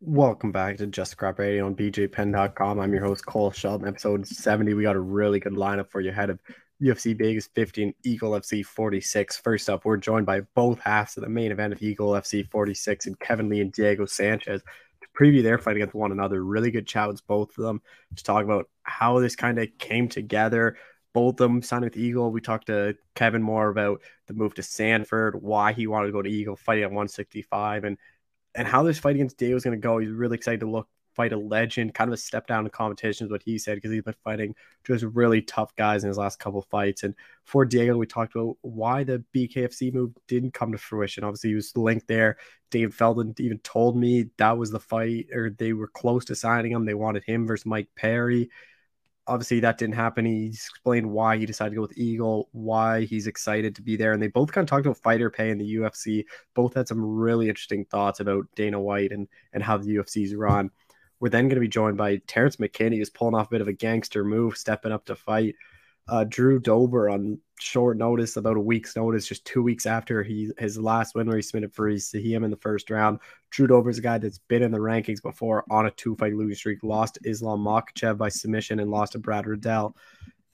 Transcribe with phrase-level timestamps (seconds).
[0.00, 2.78] Welcome back to Just Scrap Radio on BJPenn.com.
[2.78, 3.88] I'm your host, Cole Shelton.
[3.88, 4.74] Episode 70.
[4.74, 6.38] We got a really good lineup for you ahead of
[6.80, 9.38] UFC Vegas 50 and Eagle FC 46.
[9.38, 13.06] First up, we're joined by both halves of the main event of Eagle FC 46
[13.06, 16.44] and Kevin Lee and Diego Sanchez to preview their fight against one another.
[16.44, 17.82] Really good chats, both of them,
[18.14, 20.76] to talk about how this kind of came together.
[21.12, 22.30] Both of them signed with Eagle.
[22.30, 26.22] We talked to Kevin more about the move to Sanford, why he wanted to go
[26.22, 27.98] to Eagle, fighting at 165, and
[28.54, 29.98] and how this fight against Diego was going to go.
[29.98, 33.26] He's really excited to look fight a legend, kind of a step down in competition
[33.26, 34.54] is what he said because he's been fighting
[34.86, 37.02] just really tough guys in his last couple fights.
[37.02, 37.12] And
[37.44, 41.24] for Diego, we talked about why the BKFC move didn't come to fruition.
[41.24, 42.36] Obviously, he was linked there.
[42.70, 46.70] Dave Feldman even told me that was the fight, or they were close to signing
[46.70, 46.84] him.
[46.84, 48.48] They wanted him versus Mike Perry
[49.28, 50.24] obviously that didn't happen.
[50.24, 54.12] He explained why he decided to go with Eagle, why he's excited to be there.
[54.12, 56.24] And they both kind of talked about fighter pay in the UFC.
[56.54, 60.70] Both had some really interesting thoughts about Dana White and, and how the UFC's run.
[61.20, 63.68] We're then going to be joined by Terrance McKinney, who's pulling off a bit of
[63.68, 65.54] a gangster move, stepping up to fight
[66.08, 70.50] uh, Drew Dober on short notice, about a week's notice, just two weeks after he
[70.58, 73.18] his last win where he submitted for him in the first round.
[73.50, 76.54] Drew Dober's a guy that's been in the rankings before on a two fight losing
[76.54, 79.96] streak, lost Islam Makhachev by submission and lost to Brad Riddell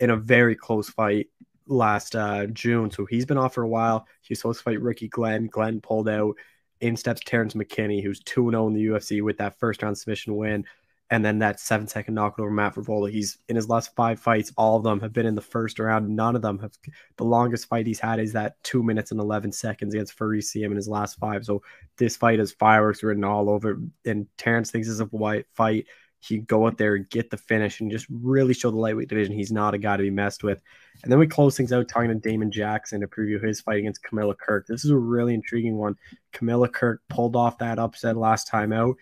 [0.00, 1.28] in a very close fight
[1.66, 2.90] last uh, June.
[2.90, 4.06] So he's been off for a while.
[4.22, 5.46] He's supposed to fight Ricky Glenn.
[5.46, 6.36] Glenn pulled out.
[6.80, 10.36] In steps Terrance McKinney, who's 2 0 in the UFC with that first round submission
[10.36, 10.66] win
[11.10, 13.10] and then that seven second knockout over Matt Frevola.
[13.10, 16.08] He's in his last five fights, all of them have been in the first round.
[16.08, 16.72] None of them have.
[17.16, 20.66] The longest fight he's had is that two minutes and eleven seconds against Fares Ziam
[20.66, 21.44] in his last five.
[21.44, 21.62] So
[21.98, 23.80] this fight is fireworks written all over.
[24.04, 25.86] And Terrance thinks it's a white fight.
[26.20, 29.34] He go out there and get the finish and just really show the lightweight division
[29.34, 30.62] he's not a guy to be messed with.
[31.02, 34.02] And then we close things out talking to Damon Jackson to preview his fight against
[34.02, 34.66] Kamuela Kirk.
[34.66, 35.96] This is a really intriguing one.
[36.32, 38.96] Kamuela Kirk pulled off that upset last time out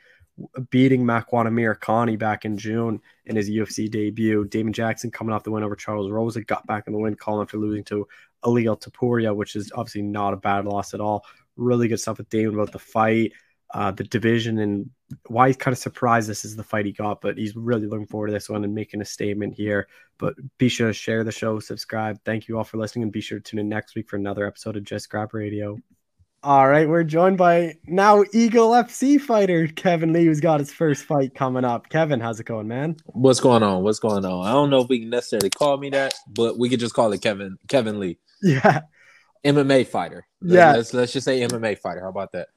[0.71, 4.45] beating Makwan Amirkhani back in June in his UFC debut.
[4.47, 7.43] Damon Jackson coming off the win over Charles Rosa, got back in the win column
[7.43, 8.07] after losing to
[8.45, 11.25] Ilia Topuria, which is obviously not a bad loss at all.
[11.57, 13.33] Really good stuff with Damon about the fight,
[13.75, 14.91] uh, the division, and
[15.27, 18.07] why he's kind of surprised this is the fight he got, but he's really looking
[18.07, 19.87] forward to this one and making a statement here.
[20.19, 22.19] But be sure to share the show, subscribe.
[22.25, 24.47] Thank you all for listening, and be sure to tune in next week for another
[24.47, 25.79] episode of Just Scrap Radio.
[26.45, 31.05] All right, we're joined by now Eagle FC fighter Kevin Lee, who's got his first
[31.05, 31.89] fight coming up.
[31.89, 32.97] Kevin, how's it going, man?
[33.07, 33.85] What's going on?
[33.85, 34.45] What's going on?
[34.45, 37.13] I don't know if we can necessarily call me that, but we could just call
[37.13, 38.19] it Kevin Kevin Lee.
[38.43, 38.81] Yeah,
[39.45, 40.27] MMA fighter.
[40.41, 42.01] Yeah, let's let's just say MMA fighter.
[42.01, 42.49] How about that?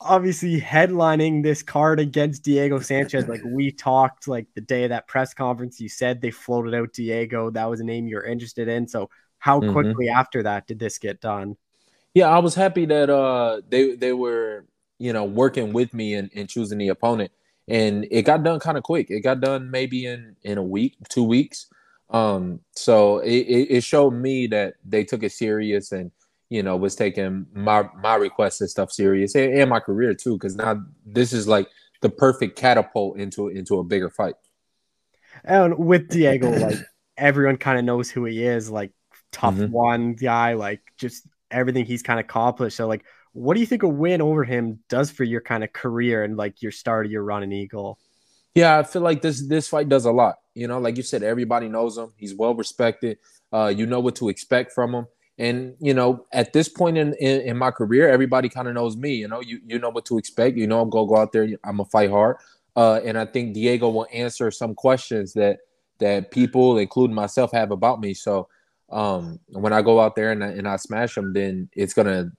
[0.00, 3.26] Obviously, headlining this card against Diego Sanchez.
[3.26, 6.92] Like we talked, like the day of that press conference, you said they floated out
[6.92, 7.50] Diego.
[7.50, 8.86] That was a name you're interested in.
[8.86, 9.72] So, how mm-hmm.
[9.72, 10.20] quickly mm-hmm.
[10.20, 11.56] after that did this get done?
[12.14, 14.64] Yeah, I was happy that uh they they were
[14.98, 17.30] you know working with me and, and choosing the opponent,
[17.68, 19.10] and it got done kind of quick.
[19.10, 21.66] It got done maybe in in a week, two weeks.
[22.10, 26.10] Um, so it, it showed me that they took it serious and
[26.48, 30.34] you know was taking my my requests and stuff serious and, and my career too
[30.34, 31.68] because now this is like
[32.00, 34.34] the perfect catapult into into a bigger fight.
[35.44, 36.78] And with Diego, like
[37.16, 38.92] everyone kind of knows who he is, like
[39.32, 39.72] tough mm-hmm.
[39.72, 42.76] one guy, like just everything he's kind of accomplished.
[42.76, 45.72] So, like, what do you think a win over him does for your kind of
[45.72, 47.98] career and like your start of your run in Eagle?
[48.54, 50.36] Yeah, I feel like this this fight does a lot.
[50.54, 52.12] You know, like you said, everybody knows him.
[52.16, 53.18] He's well respected.
[53.52, 55.06] Uh, you know what to expect from him.
[55.38, 58.96] And you know, at this point in in, in my career, everybody kind of knows
[58.96, 59.14] me.
[59.14, 60.56] You know, you you know what to expect.
[60.56, 61.44] You know, I'm gonna go out there.
[61.62, 62.38] I'm gonna fight hard.
[62.74, 65.58] Uh, and I think Diego will answer some questions that
[66.00, 68.14] that people, including myself, have about me.
[68.14, 68.48] So
[68.90, 72.30] um, when I go out there and I, and I smash them, then it's gonna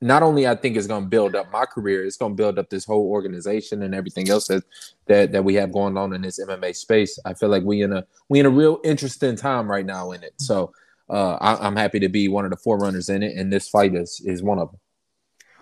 [0.00, 2.84] not only I think it's gonna build up my career, it's gonna build up this
[2.84, 4.64] whole organization and everything else that
[5.06, 7.18] that that we have going on in this MMA space.
[7.24, 10.22] I feel like we in a we in a real interesting time right now in
[10.22, 10.34] it.
[10.38, 10.72] So
[11.10, 13.94] uh, I, am happy to be one of the forerunners in it, and this fight
[13.94, 14.80] is is one of them.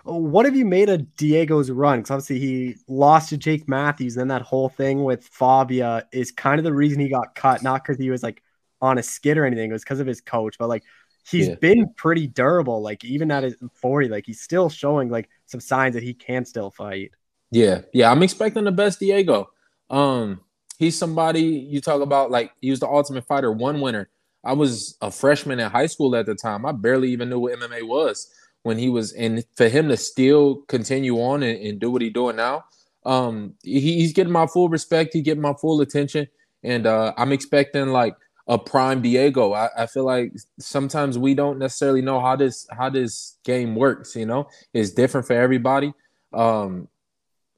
[0.03, 1.99] What have you made of Diego's run?
[1.99, 6.59] Because obviously he lost to Jake Matthews, and that whole thing with Fabia is kind
[6.59, 8.41] of the reason he got cut, not because he was like
[8.81, 9.69] on a skid or anything.
[9.69, 10.83] It was because of his coach, but like
[11.29, 11.55] he's yeah.
[11.55, 12.81] been pretty durable.
[12.81, 16.45] Like even at his 40, like he's still showing like some signs that he can
[16.45, 17.11] still fight.
[17.51, 18.11] Yeah, yeah.
[18.11, 19.49] I'm expecting the best Diego.
[19.89, 20.41] Um,
[20.77, 24.09] he's somebody you talk about like he was the ultimate fighter, one winner.
[24.43, 26.65] I was a freshman in high school at the time.
[26.65, 28.31] I barely even knew what MMA was
[28.63, 32.13] when he was and for him to still continue on and, and do what he's
[32.13, 32.65] doing now.
[33.05, 36.27] Um, he, he's getting my full respect, he's getting my full attention.
[36.63, 38.15] And uh, I'm expecting like
[38.47, 39.53] a prime Diego.
[39.53, 44.15] I, I feel like sometimes we don't necessarily know how this how this game works.
[44.15, 45.93] You know, it's different for everybody.
[46.33, 46.87] Um,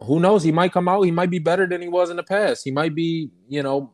[0.02, 0.44] who knows?
[0.44, 1.02] He might come out.
[1.04, 2.64] He might be better than he was in the past.
[2.64, 3.94] He might be, you know,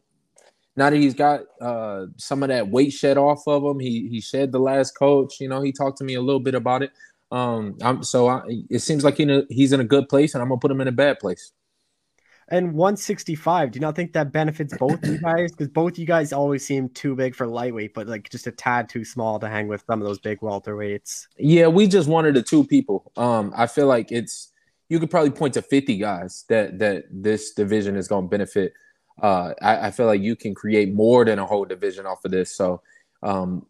[0.76, 3.80] now that he's got uh, some of that weight shed off of him.
[3.80, 5.40] He he shed the last coach.
[5.40, 6.92] You know, he talked to me a little bit about it.
[7.32, 10.50] Um, I'm, so I, it seems like he, he's in a good place, and I'm
[10.50, 11.52] gonna put him in a bad place.
[12.50, 15.52] And 165, do you not think that benefits both you guys?
[15.52, 18.88] Because both you guys always seem too big for lightweight, but like just a tad
[18.88, 21.28] too small to hang with some of those big welterweights.
[21.38, 23.12] Yeah, we just wanted the two people.
[23.18, 24.52] Um, I feel like it's
[24.90, 28.74] you could probably point to 50 guys that that this division is going to benefit.
[29.22, 32.32] Uh, I, I, feel like you can create more than a whole division off of
[32.32, 32.54] this.
[32.54, 32.82] So
[33.24, 33.66] um,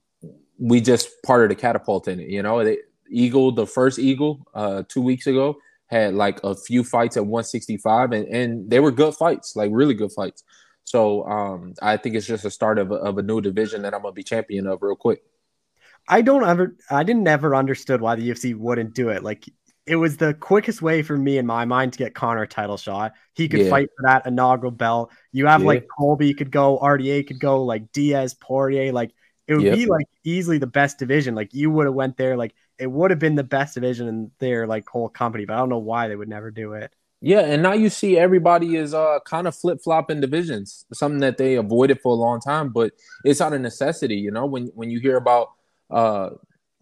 [0.58, 2.30] we just part of the catapult in it.
[2.30, 2.80] You know, the
[3.12, 5.56] Eagle, the first Eagle, uh, two weeks ago
[5.88, 9.94] had like a few fights at 165, and and they were good fights, like really
[9.94, 10.44] good fights.
[10.84, 13.94] So um, I think it's just a start of a, of a new division that
[13.94, 15.24] I'm gonna be champion of real quick.
[16.08, 19.24] I don't ever, I didn't ever understood why the UFC wouldn't do it.
[19.24, 19.50] Like
[19.88, 22.78] it was the quickest way for me in my mind to get Conor a title
[22.78, 23.14] shot.
[23.34, 23.70] He could yeah.
[23.70, 25.12] fight for that inaugural belt.
[25.32, 25.68] You have yeah.
[25.68, 28.92] like Colby could go, RDA could go, like Diaz, Poirier.
[28.92, 29.12] Like
[29.48, 29.76] it would yep.
[29.76, 31.36] be like easily the best division.
[31.36, 32.36] Like you would have went there.
[32.36, 35.46] Like it would have been the best division in their like whole company.
[35.46, 36.92] But I don't know why they would never do it.
[37.22, 41.38] Yeah, and now you see everybody is uh kind of flip flopping divisions, something that
[41.38, 42.94] they avoided for a long time, but
[43.24, 44.16] it's out of necessity.
[44.16, 45.52] You know, when when you hear about
[45.90, 46.32] uh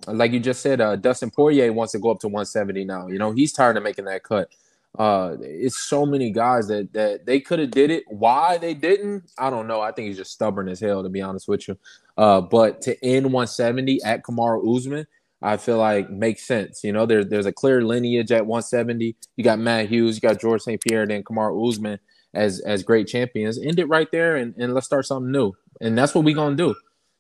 [0.08, 3.08] like you just said, uh, Dustin Poirier wants to go up to 170 now.
[3.08, 4.50] You know, he's tired of making that cut.
[4.98, 8.04] Uh, it's so many guys that that they could have did it.
[8.08, 9.82] Why they didn't, I don't know.
[9.82, 11.78] I think he's just stubborn as hell, to be honest with you.
[12.16, 15.08] Uh, but to end 170 at Kamaru Usman,
[15.46, 16.86] I feel like makes sense.
[16.86, 19.16] You know, there's there's a clear lineage at 170.
[19.36, 20.82] You got Matt Hughes, you got George St.
[20.82, 22.00] Pierre, then Kamaru Usman
[22.34, 23.60] as as great champions.
[23.60, 25.52] End it right there, and, and let's start something new.
[25.82, 26.74] And that's what we're gonna do.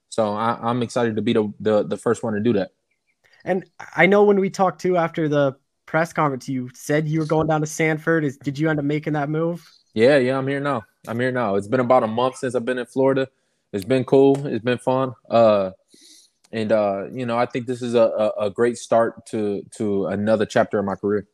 [0.08, 2.72] So I, am excited to be the, the the first one to do that.
[3.44, 7.26] And I know when we talked to after the press conference, you said you were
[7.26, 8.24] going down to Sanford.
[8.24, 9.70] Is did you end up making that move?
[9.94, 10.84] Yeah, yeah, I'm here now.
[11.10, 11.56] I'm here now.
[11.56, 13.28] It's been about a month since I've been in Florida.
[13.74, 14.48] It's been cool.
[14.48, 15.14] It's been fun.
[15.30, 15.72] Uh,
[16.54, 20.46] and uh, you know, I think this is a, a, great start to to another
[20.46, 21.28] chapter of my career.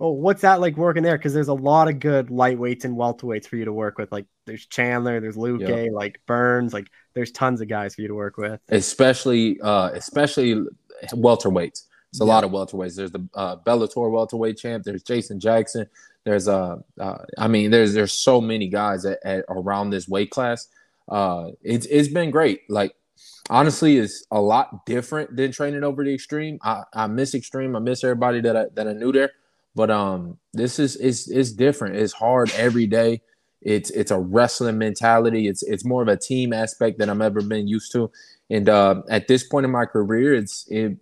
[0.00, 1.16] Oh, what's that like working there?
[1.16, 4.10] Because there's a lot of good lightweights and welterweights for you to work with.
[4.10, 5.88] Like there's Chandler, there's Luke, yep.
[5.92, 8.60] like Burns, like there's tons of guys for you to work with.
[8.70, 10.64] Especially, uh, especially
[11.12, 11.82] welterweights.
[12.10, 12.96] It's a lot of welterweights.
[12.96, 14.84] There's the uh, Bellator welterweight champ.
[14.84, 15.86] There's Jason Jackson.
[16.24, 20.30] There's uh, uh I mean, there's there's so many guys at, at around this weight
[20.30, 20.68] class.
[21.08, 22.62] Uh, it's it's been great.
[22.70, 22.94] Like
[23.50, 26.58] honestly, is a lot different than training over the extreme.
[26.62, 27.76] I, I miss extreme.
[27.76, 29.32] I miss everybody that I that I knew there.
[29.74, 31.96] But um, this is it's it's different.
[31.96, 33.20] It's hard every day.
[33.60, 35.48] It's it's a wrestling mentality.
[35.48, 38.10] It's it's more of a team aspect than I've ever been used to.
[38.48, 40.96] And uh, at this point in my career, it's it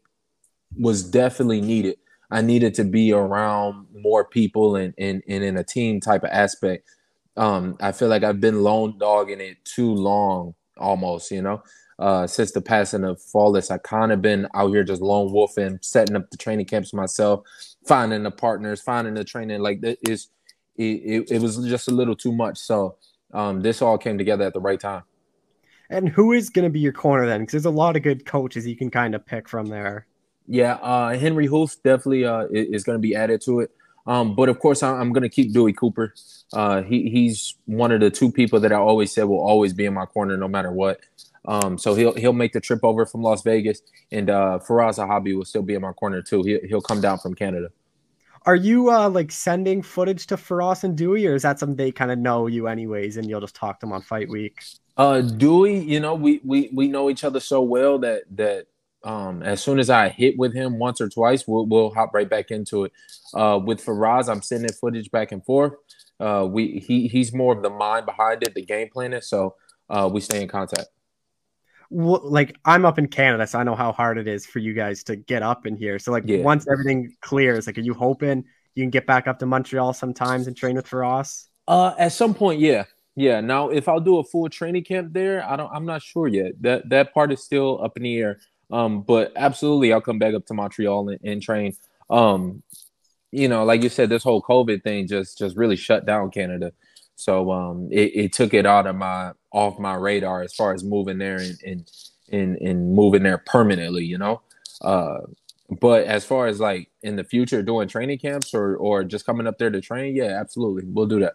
[0.78, 1.98] was definitely needed.
[2.30, 6.30] I needed to be around more people and and, and in a team type of
[6.32, 6.88] aspect.
[7.36, 11.30] Um, I feel like I've been lone dogging it too long, almost.
[11.30, 11.62] You know,
[11.98, 15.78] uh, since the passing of Follis, I kind of been out here just lone wolfing,
[15.82, 17.44] setting up the training camps myself,
[17.86, 19.60] finding the partners, finding the training.
[19.60, 20.28] Like it is,
[20.76, 22.58] it, it, it was just a little too much.
[22.58, 22.96] So
[23.32, 25.02] um, this all came together at the right time.
[25.90, 27.40] And who is going to be your corner then?
[27.40, 30.06] Because there's a lot of good coaches you can kind of pick from there.
[30.46, 33.70] Yeah, uh, Henri Hooft definitely uh, is going to be added to it.
[34.06, 36.14] Um, but of course, I'm going to keep Dewey Cooper.
[36.52, 39.86] Uh, he, he's one of the two people that I always said will always be
[39.86, 41.00] in my corner no matter what.
[41.46, 45.36] Um, so he'll he'll make the trip over from Las Vegas, and uh, Firas Zahabi
[45.36, 46.42] will still be in my corner too.
[46.42, 47.68] He, he'll come down from Canada.
[48.46, 51.92] Are you uh, like sending footage to Firas and Dewey, or is that something they
[51.92, 54.62] kind of know you anyways, and you'll just talk to them on fight week?
[54.96, 58.66] Uh, Dewey, you know, we we we know each other so well that that
[59.02, 62.28] um, as soon as I hit with him once or twice, we'll we'll hop right
[62.28, 62.92] back into it.
[63.34, 65.74] Uh, with Firas, I'm sending footage back and forth.
[66.18, 69.20] Uh, we he he's more of the mind behind it, the game planner.
[69.20, 69.56] So
[69.90, 70.88] uh, we stay in contact
[71.90, 75.04] like I'm up in Canada, so I know how hard it is for you guys
[75.04, 75.98] to get up in here.
[75.98, 76.42] So like yeah.
[76.42, 80.46] once everything clears, like are you hoping you can get back up to Montreal sometimes
[80.46, 81.46] and train with Firas?
[81.66, 82.84] Uh, at some point, yeah,
[83.16, 83.40] yeah.
[83.40, 85.70] Now, if I'll do a full training camp there, I don't.
[85.72, 86.60] I'm not sure yet.
[86.60, 88.38] That that part is still up in the air.
[88.70, 91.76] Um, but absolutely, I'll come back up to Montreal and, and train.
[92.10, 92.62] Um,
[93.30, 96.72] you know, like you said, this whole COVID thing just just really shut down Canada.
[97.16, 100.82] So um, it, it took it out of my off my radar as far as
[100.84, 101.90] moving there and and
[102.32, 104.42] and, and moving there permanently, you know.
[104.80, 105.20] Uh,
[105.80, 109.46] but as far as like in the future doing training camps or or just coming
[109.46, 111.34] up there to train, yeah, absolutely, we'll do that.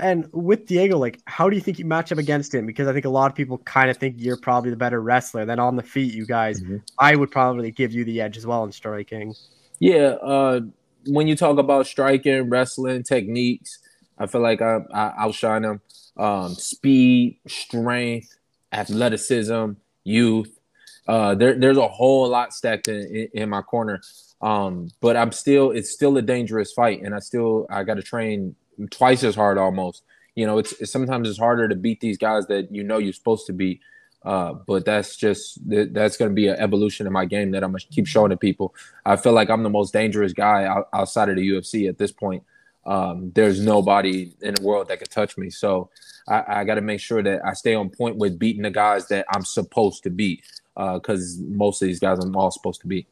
[0.00, 2.66] And with Diego, like, how do you think you match up against him?
[2.66, 5.44] Because I think a lot of people kind of think you're probably the better wrestler.
[5.44, 6.76] Then on the feet, you guys, mm-hmm.
[7.00, 9.34] I would probably give you the edge as well in striking.
[9.80, 10.60] Yeah, uh,
[11.06, 13.80] when you talk about striking, wrestling techniques,
[14.18, 15.80] I feel like I, I outshine him.
[16.16, 18.36] Um, speed, strength,
[18.72, 19.72] athleticism,
[20.04, 20.58] youth.
[21.06, 24.00] Uh, there, there's a whole lot stacked in, in, in my corner.
[24.40, 28.02] Um, but I'm still, it's still a dangerous fight, and I still, I got to
[28.02, 28.54] train
[28.90, 30.02] twice as hard almost.
[30.34, 33.12] You know, it's, it's, sometimes it's harder to beat these guys that you know you're
[33.12, 33.80] supposed to beat.
[34.24, 37.70] Uh, but that's just that's going to be an evolution in my game that I'm
[37.70, 38.74] gonna keep showing to people.
[39.06, 42.42] I feel like I'm the most dangerous guy outside of the UFC at this point.
[42.88, 45.50] Um, there's nobody in the world that could touch me.
[45.50, 45.90] So
[46.26, 49.06] I, I got to make sure that I stay on point with beating the guys
[49.08, 50.42] that I'm supposed to beat.
[50.74, 53.08] Because uh, most of these guys I'm all supposed to beat.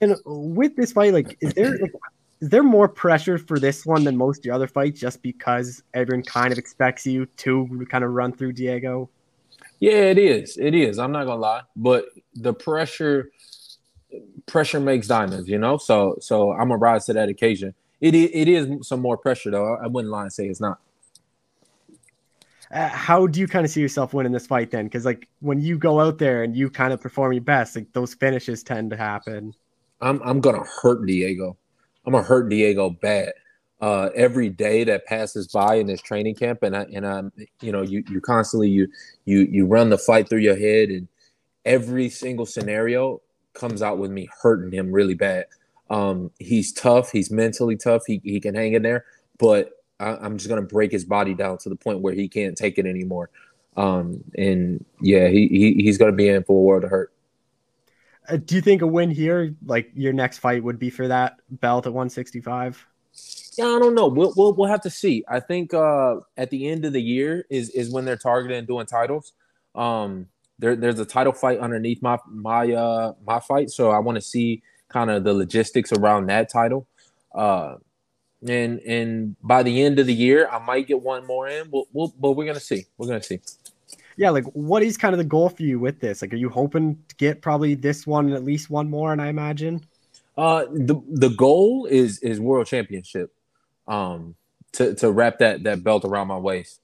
[0.00, 1.92] And with this fight, like, is there like,
[2.40, 5.82] is there more pressure for this one than most of the other fights, just because
[5.94, 9.08] everyone kind of expects you to kind of run through Diego?
[9.78, 10.56] Yeah, it is.
[10.56, 10.98] It is.
[10.98, 13.30] I'm not gonna lie, but the pressure,
[14.46, 15.48] pressure makes diamonds.
[15.48, 17.74] You know, so so I'm gonna rise to that occasion.
[18.00, 19.76] It it is some more pressure though.
[19.76, 20.80] I wouldn't lie and say it's not.
[22.72, 24.84] Uh, how do you kind of see yourself winning this fight then?
[24.84, 27.92] Because like when you go out there and you kind of perform your best, like
[27.92, 29.54] those finishes tend to happen.
[30.00, 31.56] I'm I'm gonna hurt Diego.
[32.06, 33.32] I'm gonna hurt Diego bad.
[33.80, 37.72] Uh, every day that passes by in this training camp, and I and I'm you
[37.72, 38.88] know you you constantly you
[39.24, 41.08] you you run the fight through your head, and
[41.64, 43.20] every single scenario
[43.54, 45.46] comes out with me hurting him really bad.
[45.90, 47.10] Um, he's tough.
[47.10, 48.04] He's mentally tough.
[48.06, 49.04] He he can hang in there,
[49.38, 52.56] but I, am just gonna break his body down to the point where he can't
[52.56, 53.30] take it anymore.
[53.76, 57.12] Um, and yeah, he, he he's gonna be in for a world of hurt.
[58.28, 61.40] Uh, do you think a win here, like your next fight, would be for that
[61.50, 62.86] belt at 165?
[63.58, 64.06] Yeah, I don't know.
[64.06, 65.24] We'll we'll, we'll have to see.
[65.28, 68.86] I think uh, at the end of the year is is when they're targeting doing
[68.86, 69.32] titles.
[69.74, 70.28] Um,
[70.60, 74.22] there, there's a title fight underneath my my uh my fight, so I want to
[74.22, 76.86] see kind of the logistics around that title.
[77.34, 77.76] Uh,
[78.46, 81.70] and and by the end of the year, I might get one more in.
[81.70, 82.86] We'll, we'll, but we're gonna see.
[82.98, 83.40] We're gonna see
[84.20, 86.20] yeah, like what is kind of the goal for you with this?
[86.20, 89.12] Like, are you hoping to get probably this one and at least one more?
[89.12, 89.86] And I imagine.
[90.36, 93.32] Uh, the the goal is is world championship.
[93.88, 94.34] Um,
[94.72, 96.80] to to wrap that that belt around my waist.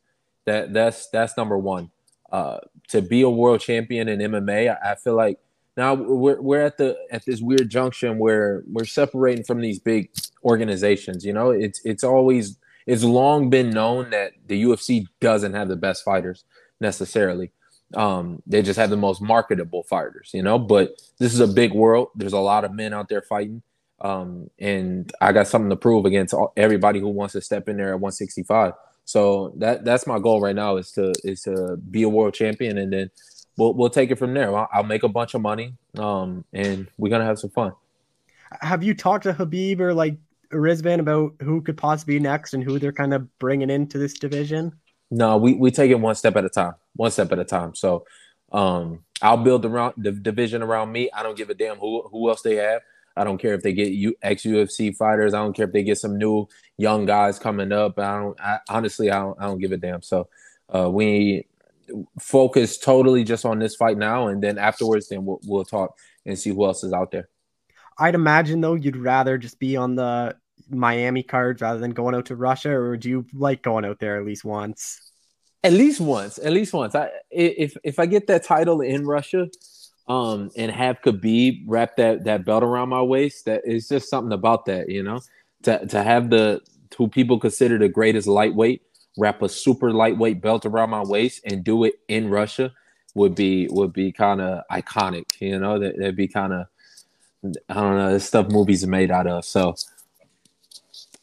[0.46, 1.90] That that's that's number one.
[2.32, 5.38] Uh, to be a world champion in MMA, I, I feel like
[5.76, 10.10] now we're we're at the at this weird junction where we're separating from these big
[10.44, 11.24] organizations.
[11.24, 12.56] You know, it's it's always
[12.86, 16.44] it's long been known that the UFC doesn't have the best fighters
[16.80, 17.50] necessarily.
[17.94, 20.58] Um, they just have the most marketable fighters, you know.
[20.58, 22.08] But this is a big world.
[22.14, 23.62] There's a lot of men out there fighting,
[24.00, 27.76] um, and I got something to prove against all, everybody who wants to step in
[27.76, 28.72] there at 165.
[29.04, 32.78] So that that's my goal right now is to is to be a world champion,
[32.78, 33.10] and then
[33.56, 34.56] we'll we'll take it from there.
[34.56, 37.72] I'll, I'll make a bunch of money, um, and we're gonna have some fun.
[38.60, 40.16] Have you talked to Khabib or like
[40.52, 44.14] Rizvan about who could possibly be next and who they're kind of bringing into this
[44.14, 44.72] division?
[45.10, 47.74] No, we, we take it one step at a time, one step at a time.
[47.74, 48.04] So
[48.52, 51.10] um, I'll build around the division around me.
[51.12, 52.82] I don't give a damn who who else they have.
[53.16, 55.32] I don't care if they get U, ex UFC fighters.
[55.32, 57.98] I don't care if they get some new young guys coming up.
[57.98, 58.40] I don't.
[58.40, 59.40] I, honestly, I don't.
[59.40, 60.02] I don't give a damn.
[60.02, 60.28] So
[60.74, 61.46] uh, we
[62.20, 66.38] focus totally just on this fight now, and then afterwards, then we'll, we'll talk and
[66.38, 67.28] see who else is out there.
[67.98, 70.36] I'd imagine though you'd rather just be on the
[70.68, 74.18] Miami cards rather than going out to Russia, or do you like going out there
[74.18, 75.00] at least once?
[75.64, 76.94] At least once, at least once.
[76.94, 79.48] I if if I get that title in Russia,
[80.08, 84.32] um, and have Khabib wrap that that belt around my waist, that is just something
[84.32, 85.20] about that, you know.
[85.62, 86.60] To to have the
[86.96, 88.82] who people consider the greatest lightweight
[89.16, 92.72] wrap a super lightweight belt around my waist and do it in Russia
[93.14, 95.78] would be would be kind of iconic, you know.
[95.78, 96.66] That that'd be kind of
[97.68, 99.44] I don't know, the stuff movies are made out of.
[99.44, 99.74] So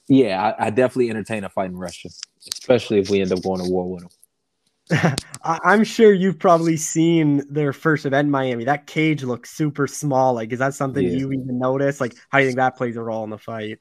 [0.08, 2.10] yeah, I, I, definitely entertain a fight in Russia,
[2.52, 5.16] especially if we end up going to war with them.
[5.44, 8.66] I'm sure you've probably seen their first event in Miami.
[8.66, 10.34] That cage looks super small.
[10.34, 11.12] Like, is that something yeah.
[11.12, 12.02] you even notice?
[12.02, 13.80] Like, how do you think that plays a role in the fight?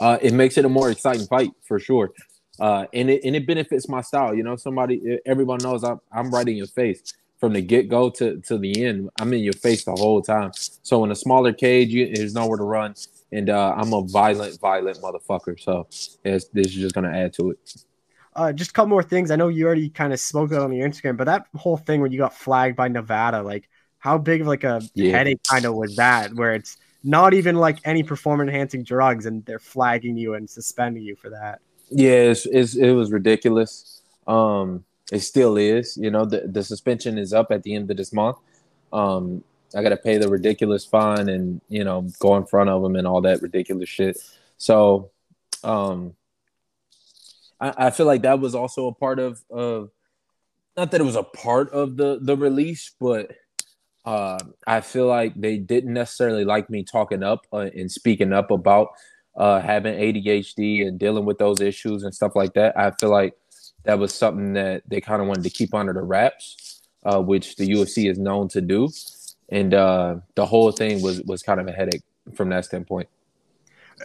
[0.00, 2.10] Uh, it makes it a more exciting fight for sure.
[2.60, 4.34] Uh, and it and it benefits my style.
[4.34, 8.10] You know, somebody, everyone knows I'm I'm right in your face from the get go
[8.10, 9.10] to to the end.
[9.20, 10.52] I'm in your face the whole time.
[10.54, 12.94] So in a smaller cage, you, there's nowhere to run
[13.34, 15.60] and uh, I'm a violent, violent motherfucker.
[15.60, 15.88] So
[16.22, 17.84] this is just gonna add to it.
[18.36, 19.30] Uh, just a couple more things.
[19.30, 22.00] I know you already kind of spoke out on your Instagram, but that whole thing
[22.00, 23.68] when you got flagged by Nevada, like
[23.98, 25.16] how big of like a yeah.
[25.16, 26.32] headache kind of was that?
[26.34, 31.02] Where it's not even like any performance enhancing drugs, and they're flagging you and suspending
[31.02, 31.60] you for that.
[31.90, 34.02] Yeah, it's, it's, it was ridiculous.
[34.26, 35.96] Um, it still is.
[35.96, 38.38] You know, the the suspension is up at the end of this month.
[38.92, 39.44] Um,
[39.76, 42.96] I got to pay the ridiculous fine and you know go in front of them
[42.96, 44.18] and all that ridiculous shit.
[44.56, 45.10] So,
[45.62, 46.14] um,
[47.60, 49.90] I, I feel like that was also a part of of
[50.76, 53.32] not that it was a part of the the release, but
[54.04, 58.50] uh, I feel like they didn't necessarily like me talking up uh, and speaking up
[58.50, 58.88] about
[59.36, 62.78] uh, having ADHD and dealing with those issues and stuff like that.
[62.78, 63.34] I feel like
[63.84, 67.56] that was something that they kind of wanted to keep under the wraps, uh, which
[67.56, 68.88] the UFC is known to do,
[69.50, 72.02] and uh, the whole thing was was kind of a headache
[72.34, 73.08] from that standpoint.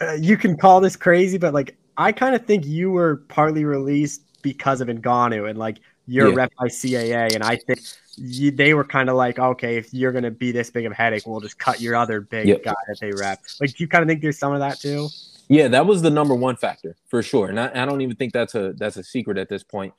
[0.01, 3.65] Uh, you can call this crazy, but like I kind of think you were partly
[3.65, 6.35] released because of Ngannou and like you're yeah.
[6.35, 7.79] rep by CAA, and I think
[8.15, 10.95] you, they were kind of like, okay, if you're gonna be this big of a
[10.95, 12.63] headache, we'll just cut your other big yep.
[12.63, 13.39] guy that they rep.
[13.61, 15.07] Like, do you kind of think there's some of that too?
[15.47, 18.33] Yeah, that was the number one factor for sure, and I, I don't even think
[18.33, 19.93] that's a that's a secret at this point.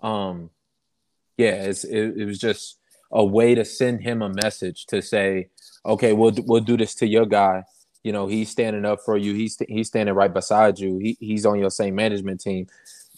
[0.00, 0.50] Um,
[1.36, 2.78] yeah, it, it was just
[3.10, 5.48] a way to send him a message to say,
[5.86, 7.64] okay, we'll we'll do this to your guy,
[8.04, 9.32] you know, he's standing up for you.
[9.32, 10.98] He's he's standing right beside you.
[10.98, 12.66] He, he's on your same management team.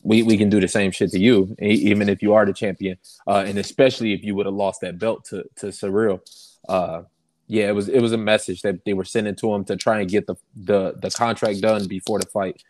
[0.03, 2.97] We, we can do the same shit to you, even if you are the champion,
[3.26, 6.21] uh, and especially if you would have lost that belt to to Ciryl.
[6.69, 7.03] Uh,
[7.49, 10.00] yeah, it was it was a message that they were sending to him to try
[10.00, 12.62] and get the the the contract done before the fight.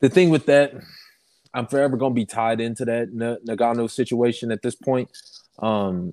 [0.00, 0.72] The thing with that,
[1.52, 5.10] I'm forever gonna be tied into that Ngannou situation at this point.
[5.58, 6.12] Um,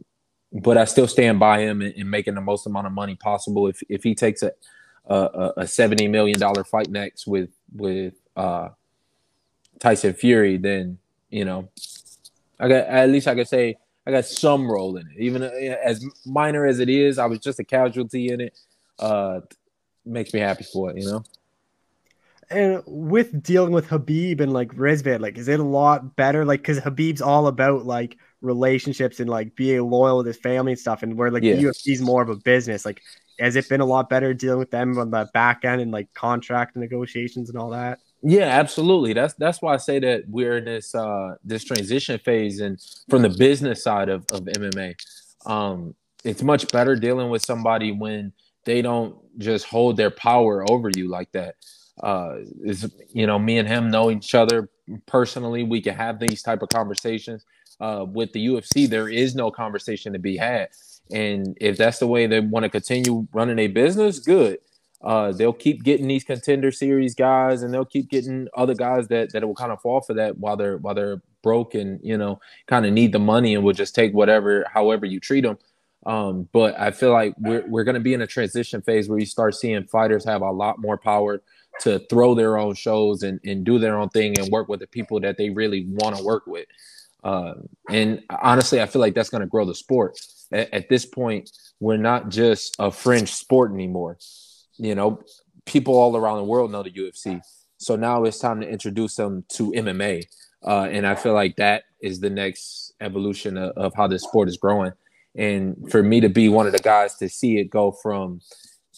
[0.52, 3.68] but I still stand by him in, making the most amount of money possible.
[3.68, 4.52] If if he takes a
[5.08, 8.70] a, a seventy million dollar fight next with with uh,
[9.80, 10.98] Tyson Fury, then
[11.30, 11.70] you know,
[12.60, 13.78] I got at least I could say
[14.08, 15.50] I got some role in it, even uh,
[15.84, 17.18] as minor as it is.
[17.18, 18.58] I was just a casualty in it.
[19.00, 19.42] Uh,
[20.06, 21.24] makes me happy for it, you know.
[22.52, 26.46] And with dealing with Khabib and like Rizvan, like, is it a lot better?
[26.46, 30.80] Like, because Khabib's all about like relationships and like being loyal with his family and
[30.80, 31.56] stuff, and where like yeah.
[31.56, 32.86] the UFC's more of a business.
[32.86, 33.02] Like,
[33.40, 36.14] has it been a lot better dealing with them on the back end and like
[36.14, 38.00] contract negotiations and all that?
[38.26, 39.14] Yeah, absolutely.
[39.16, 43.24] That's that's why I say that we're in this uh this transition phase and from
[43.24, 44.96] the business side of, of MMA.
[45.48, 45.96] Um
[46.26, 48.34] it's much better dealing with somebody when
[48.68, 51.56] they don't just hold their power over you like that.
[52.04, 54.70] Uh is you know, me and him know each other
[55.08, 55.64] personally.
[55.64, 57.46] We can have these type of conversations.
[57.82, 60.70] Uh with the UFC, there is no conversation to be had.
[61.12, 64.60] And if that's the way they want to continue running a business, good.
[65.06, 69.32] Uh, they'll keep getting these contender series guys, and they'll keep getting other guys that
[69.34, 72.40] that will kind of fall for that while they're while they're broke and you know
[72.66, 75.58] kind of need the money and will just take whatever however you treat them.
[76.06, 79.20] Um, but I feel like we're we're going to be in a transition phase where
[79.20, 81.42] you start seeing fighters have a lot more power
[81.82, 84.88] to throw their own shows and, and do their own thing and work with the
[84.88, 86.66] people that they really want to work with.
[87.24, 87.56] Uh,
[87.90, 90.18] and honestly, I feel like that's going to grow the sport
[90.52, 94.18] at, at this point, we're not just a fringe sport anymore.
[94.78, 95.22] You know,
[95.66, 97.42] people all around the world know the UFC.
[97.78, 100.24] So now it's time to introduce them to MMA.
[100.66, 104.48] Uh, and I feel like that is the next evolution of, of how this sport
[104.48, 104.92] is growing.
[105.36, 108.40] And for me to be one of the guys to see it go from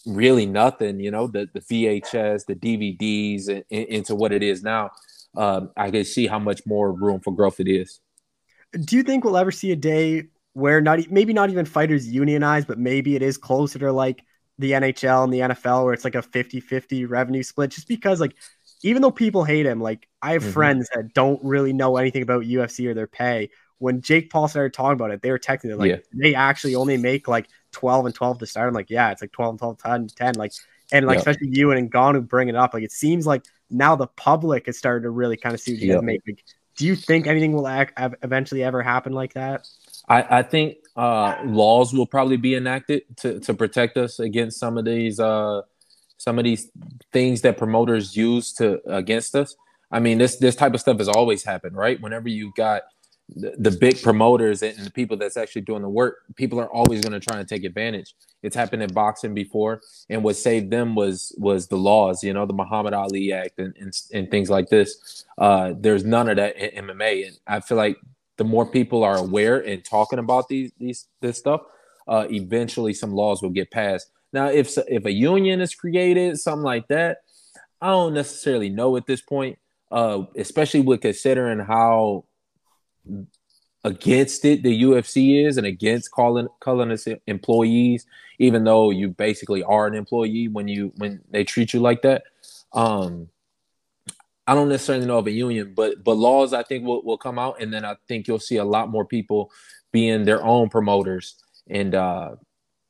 [0.05, 4.63] really nothing, you know, the, the VHS, the DVDs, and, and, into what it is
[4.63, 4.91] now,
[5.35, 7.99] um, I can see how much more room for growth it is.
[8.79, 12.65] Do you think we'll ever see a day where not maybe not even fighters unionize,
[12.65, 14.23] but maybe it is closer to like
[14.59, 18.35] the NHL and the NFL where it's like a 50-50 revenue split just because like
[18.83, 20.51] even though people hate him, like I have mm-hmm.
[20.51, 23.49] friends that don't really know anything about UFC or their pay.
[23.79, 25.97] When Jake Paul started talking about it, they were texting it like yeah.
[26.13, 28.67] they actually only make like 12 and 12 to start.
[28.67, 30.35] I'm like, yeah, it's like 12 and 12, 10, 10.
[30.35, 30.51] Like,
[30.91, 32.73] and like, especially you and Ngannou bring it up.
[32.73, 35.81] Like, it seems like now the public is starting to really kind of see what
[35.81, 36.21] you make.
[36.25, 36.43] Like,
[36.75, 37.91] do you think anything will ac-
[38.23, 39.67] eventually ever happen like that?
[40.07, 44.77] I, I think uh, laws will probably be enacted to, to protect us against some
[44.77, 45.61] of these uh,
[46.17, 46.71] some of these
[47.13, 49.55] things that promoters use to against us.
[49.91, 52.01] I mean, this this type of stuff has always happened, right?
[52.01, 52.81] Whenever you've got
[53.35, 57.01] the, the big promoters and the people that's actually doing the work, people are always
[57.01, 58.15] going to try and take advantage.
[58.41, 62.47] It's happened in boxing before, and what saved them was was the laws, you know,
[62.47, 65.25] the Muhammad Ali Act and and, and things like this.
[65.37, 67.97] Uh, there's none of that in MMA, and I feel like
[68.37, 71.61] the more people are aware and talking about these these this stuff,
[72.07, 74.09] uh, eventually some laws will get passed.
[74.33, 77.19] Now, if if a union is created, something like that,
[77.81, 79.57] I don't necessarily know at this point.
[79.89, 82.25] Uh, especially with considering how
[83.85, 88.05] against it the UFC is and against calling calling us employees,
[88.37, 92.23] even though you basically are an employee when you when they treat you like that.
[92.73, 93.29] Um,
[94.47, 97.37] I don't necessarily know of a union, but but laws I think will, will come
[97.37, 99.51] out, and then I think you'll see a lot more people
[99.91, 101.35] being their own promoters,
[101.69, 102.35] and uh,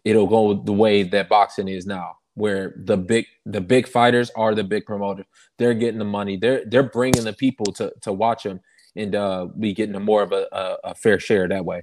[0.05, 4.53] it'll go the way that boxing is now, where the big the big fighters are
[4.53, 5.25] the big promoters.
[5.57, 6.37] They're getting the money.
[6.37, 8.61] They're they're bringing the people to to watch them,
[8.95, 11.81] and uh, we getting a more of a, a, a fair share that way.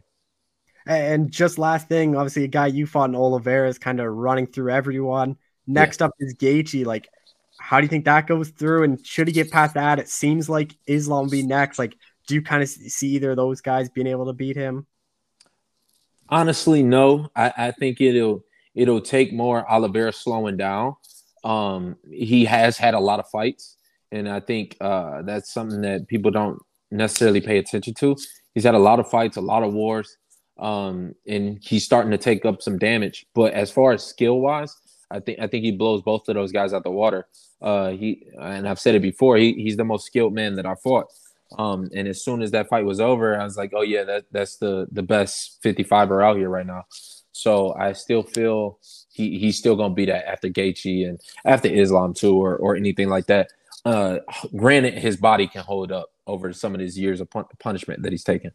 [0.86, 4.46] And just last thing, obviously, a guy you fought in Oliveira is kind of running
[4.46, 5.36] through everyone.
[5.66, 6.06] Next yeah.
[6.06, 6.84] up is Gaethje.
[6.84, 7.08] Like,
[7.58, 8.84] how do you think that goes through?
[8.84, 9.98] And should he get past that?
[9.98, 11.78] It seems like Islam will be next.
[11.78, 14.86] Like, do you kind of see either of those guys being able to beat him?
[16.28, 17.28] Honestly, no.
[17.36, 20.96] I, I think it'll it'll take more Oliveira slowing down.
[21.44, 23.76] Um, he has had a lot of fights,
[24.10, 26.58] and I think uh, that's something that people don't
[26.90, 28.16] necessarily pay attention to.
[28.54, 30.16] He's had a lot of fights, a lot of wars,
[30.58, 33.26] um, and he's starting to take up some damage.
[33.34, 34.74] But as far as skill wise,
[35.14, 37.26] I think I think he blows both of those guys out the water.
[37.62, 39.36] Uh, he and I've said it before.
[39.36, 41.06] He, he's the most skilled man that I fought.
[41.56, 44.24] Um, and as soon as that fight was over, I was like, oh yeah, that
[44.32, 46.84] that's the the best 55er out here right now.
[47.32, 48.80] So I still feel
[49.12, 53.08] he he's still gonna be that after Gaethje and after Islam too, or or anything
[53.08, 53.50] like that.
[53.84, 54.18] Uh,
[54.56, 58.12] granted, his body can hold up over some of his years of pun- punishment that
[58.12, 58.50] he's taken.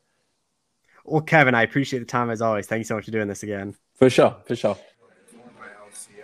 [1.05, 2.67] Well, Kevin, I appreciate the time as always.
[2.67, 3.75] Thank you so much for doing this again.
[3.95, 4.77] For sure, for sure.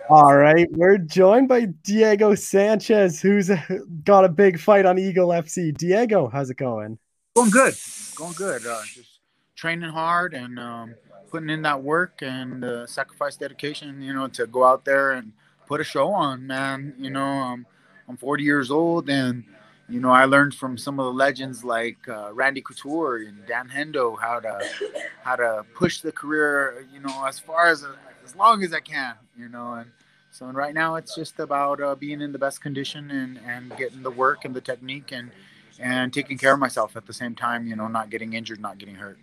[0.08, 3.50] All right, we're joined by Diego Sanchez, who's
[4.04, 5.76] got a big fight on Eagle FC.
[5.76, 6.96] Diego, how's it going?
[7.34, 7.74] Going good,
[8.14, 8.64] going good.
[8.64, 9.18] Uh, just
[9.56, 10.94] training hard and um,
[11.28, 14.00] putting in that work and uh, sacrifice, dedication.
[14.00, 15.32] You know, to go out there and
[15.66, 16.94] put a show on, man.
[16.98, 17.66] You know, um,
[18.08, 19.42] I'm 40 years old, and
[19.88, 23.68] you know, I learned from some of the legends like uh, Randy Couture and Dan
[23.68, 24.60] Hendo how to
[25.24, 26.86] how to push the career.
[26.92, 27.84] You know, as far as
[28.26, 29.14] as long as I can.
[29.38, 29.90] You know, and
[30.30, 34.02] so right now it's just about uh, being in the best condition and, and getting
[34.02, 35.30] the work and the technique and
[35.78, 37.66] and taking care of myself at the same time.
[37.66, 39.18] You know, not getting injured, not getting hurt.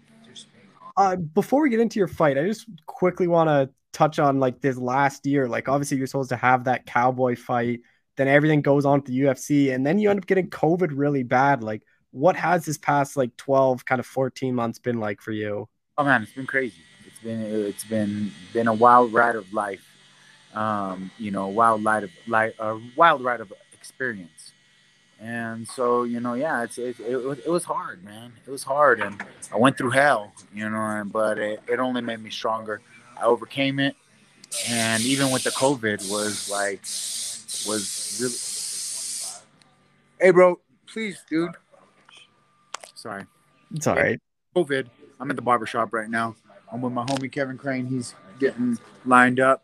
[0.95, 4.61] Uh, before we get into your fight, I just quickly want to touch on like
[4.61, 5.47] this last year.
[5.47, 7.81] Like obviously you're supposed to have that cowboy fight,
[8.15, 11.23] then everything goes on to the UFC, and then you end up getting COVID really
[11.23, 11.63] bad.
[11.63, 15.67] Like what has this past like 12 kind of 14 months been like for you?
[15.97, 16.81] Oh man, it's been crazy.
[17.23, 19.93] It's been it's been been a wild ride of life
[20.53, 24.51] um, you know, wild light of light, a wild ride of experience.
[25.19, 28.33] And so, you know, yeah, it's it, it, it, was hard, man.
[28.45, 32.19] It was hard, and I went through hell, you know, but it, it only made
[32.19, 32.81] me stronger.
[33.17, 33.95] I overcame it,
[34.67, 36.81] and even with the COVID, was like,
[37.65, 38.19] was
[40.19, 40.25] really.
[40.25, 41.55] Hey, bro, please, dude.
[42.93, 43.25] Sorry.
[43.73, 44.19] It's all right.
[44.55, 44.87] COVID.
[45.19, 46.35] I'm at the barbershop right now.
[46.73, 47.85] I'm with my homie Kevin Crane.
[47.85, 49.63] He's getting lined up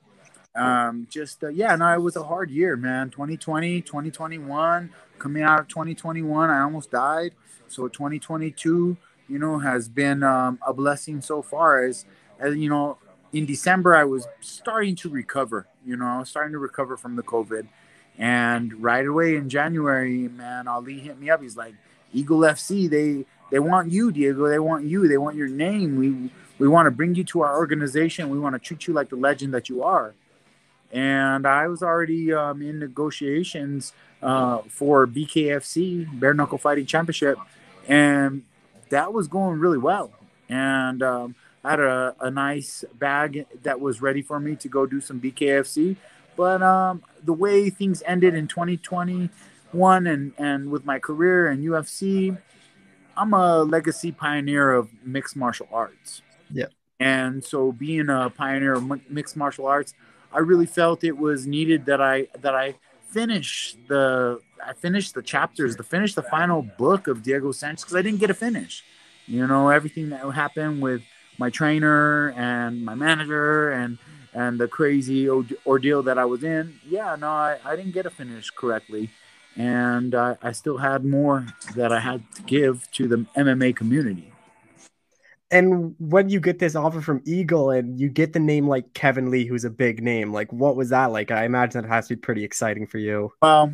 [0.56, 3.10] um, just uh, yeah, no, it was a hard year, man.
[3.10, 7.34] 2020, 2021, coming out of 2021, I almost died.
[7.68, 11.84] So 2022, you know, has been um, a blessing so far.
[11.84, 12.06] As
[12.40, 12.98] as you know,
[13.32, 15.68] in December I was starting to recover.
[15.86, 17.68] You know, I was starting to recover from the COVID,
[18.18, 21.42] and right away in January, man, Ali hit me up.
[21.42, 21.76] He's like,
[22.12, 24.50] Eagle FC, they they want you, Diego.
[24.50, 25.08] They want you.
[25.08, 25.96] They want your name.
[25.96, 28.30] We we want to bring you to our organization.
[28.30, 30.14] We want to treat you like the legend that you are
[30.92, 37.38] and I was already um, in negotiations uh, for BKFC Bare Knuckle Fighting Championship,
[37.88, 38.44] and
[38.90, 40.12] that was going really well.
[40.50, 44.88] And um, I had a, a, nice bag that was ready for me to go
[44.88, 45.96] do some BKFC.
[46.36, 52.36] But um, the way things ended in 2021 and, and with my career in UFC,
[53.16, 56.24] I'm a legacy pioneer of mixed martial arts.
[57.00, 59.94] And so being a pioneer of mixed martial arts,
[60.34, 62.76] I really felt it was needed that I that I
[63.08, 67.96] finish the I finished the chapters, to finish the final book of Diego Sanchez because
[67.96, 68.84] I didn't get a finish.
[69.26, 71.02] You know, everything that happened with
[71.38, 73.98] my trainer and my manager and
[74.34, 76.80] and the crazy ordeal that I was in.
[76.88, 79.10] Yeah, no, I, I didn't get a finish correctly.
[79.56, 84.32] And I, I still had more that I had to give to the MMA community
[85.52, 89.32] and when you get this offer from Eagle and you get the name like Kevin
[89.32, 91.32] Lee, who's a big name, like what was that like?
[91.32, 93.34] I imagine it has to be pretty exciting for you.
[93.42, 93.74] Well,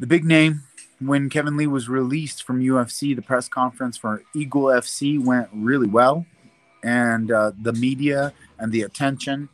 [0.00, 0.62] the big name
[0.98, 5.88] when Kevin Lee was released from UFC, the press conference for Eagle FC went really
[5.88, 6.26] well,
[6.82, 9.48] and uh, the media and the attention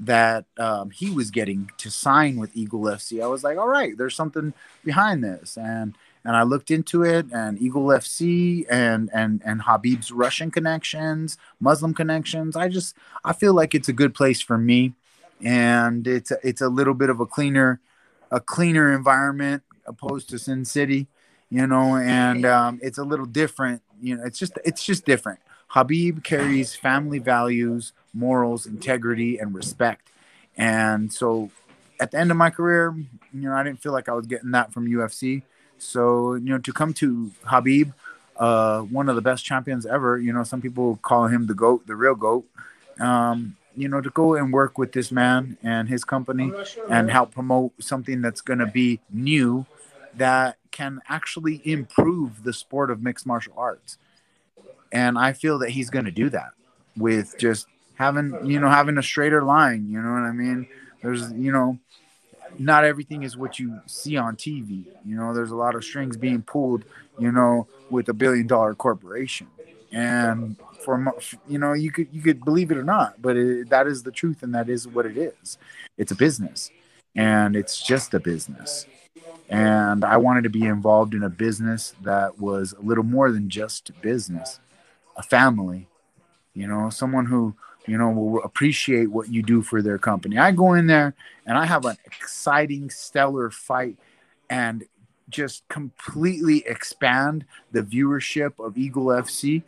[0.00, 3.96] that um, he was getting to sign with Eagle FC, I was like, all right,
[3.96, 4.52] there's something
[4.84, 10.12] behind this, and and I looked into it and Eagle FC and and and Khabib's
[10.12, 12.56] Russian connections, Muslim connections.
[12.56, 14.94] I just I feel like it's a good place for me,
[15.42, 17.80] and it's a, it's a little bit of a cleaner
[18.30, 21.06] a cleaner environment opposed to Sin City,
[21.50, 23.82] you know, and um, it's a little different.
[24.00, 25.40] You know, it's just it's just different.
[25.70, 30.10] Khabib carries family values, morals, integrity, and respect.
[30.56, 31.50] And so
[32.00, 32.94] at the end of my career,
[33.32, 35.42] you know, I didn't feel like I was getting that from UFC.
[35.78, 37.92] So, you know, to come to Khabib,
[38.36, 41.86] uh, one of the best champions ever, you know, some people call him the GOAT,
[41.86, 42.44] the real GOAT.
[43.00, 46.52] Um, you know, to go and work with this man and his company
[46.90, 49.66] and help promote something that's going to be new
[50.14, 53.98] that can actually improve the sport of mixed martial arts.
[54.90, 56.50] And I feel that he's going to do that
[56.96, 59.88] with just having, you know, having a straighter line.
[59.88, 60.66] You know what I mean?
[61.00, 61.78] There's, you know,
[62.56, 64.84] not everything is what you see on TV.
[65.04, 66.84] You know, there's a lot of strings being pulled,
[67.18, 69.48] you know, with a billion dollar corporation.
[69.92, 71.14] And for
[71.46, 74.12] you know you could you could believe it or not but it, that is the
[74.12, 75.58] truth and that is what it is
[75.96, 76.70] it's a business
[77.16, 78.86] and it's just a business
[79.48, 83.48] and i wanted to be involved in a business that was a little more than
[83.48, 84.60] just business
[85.16, 85.86] a family
[86.54, 87.54] you know someone who
[87.88, 91.14] you know will appreciate what you do for their company i go in there
[91.46, 93.96] and i have an exciting stellar fight
[94.50, 94.84] and
[95.28, 99.62] just completely expand the viewership of Eagle FC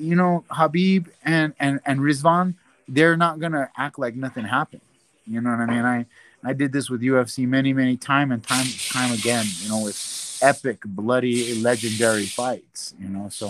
[0.00, 2.54] you know, Khabib and and and Rizvan,
[2.88, 4.82] they're not gonna act like nothing happened.
[5.26, 5.84] You know what I mean?
[5.84, 6.06] I
[6.42, 9.44] I did this with UFC many many time and time time again.
[9.60, 12.94] You know, with epic, bloody, legendary fights.
[12.98, 13.48] You know, so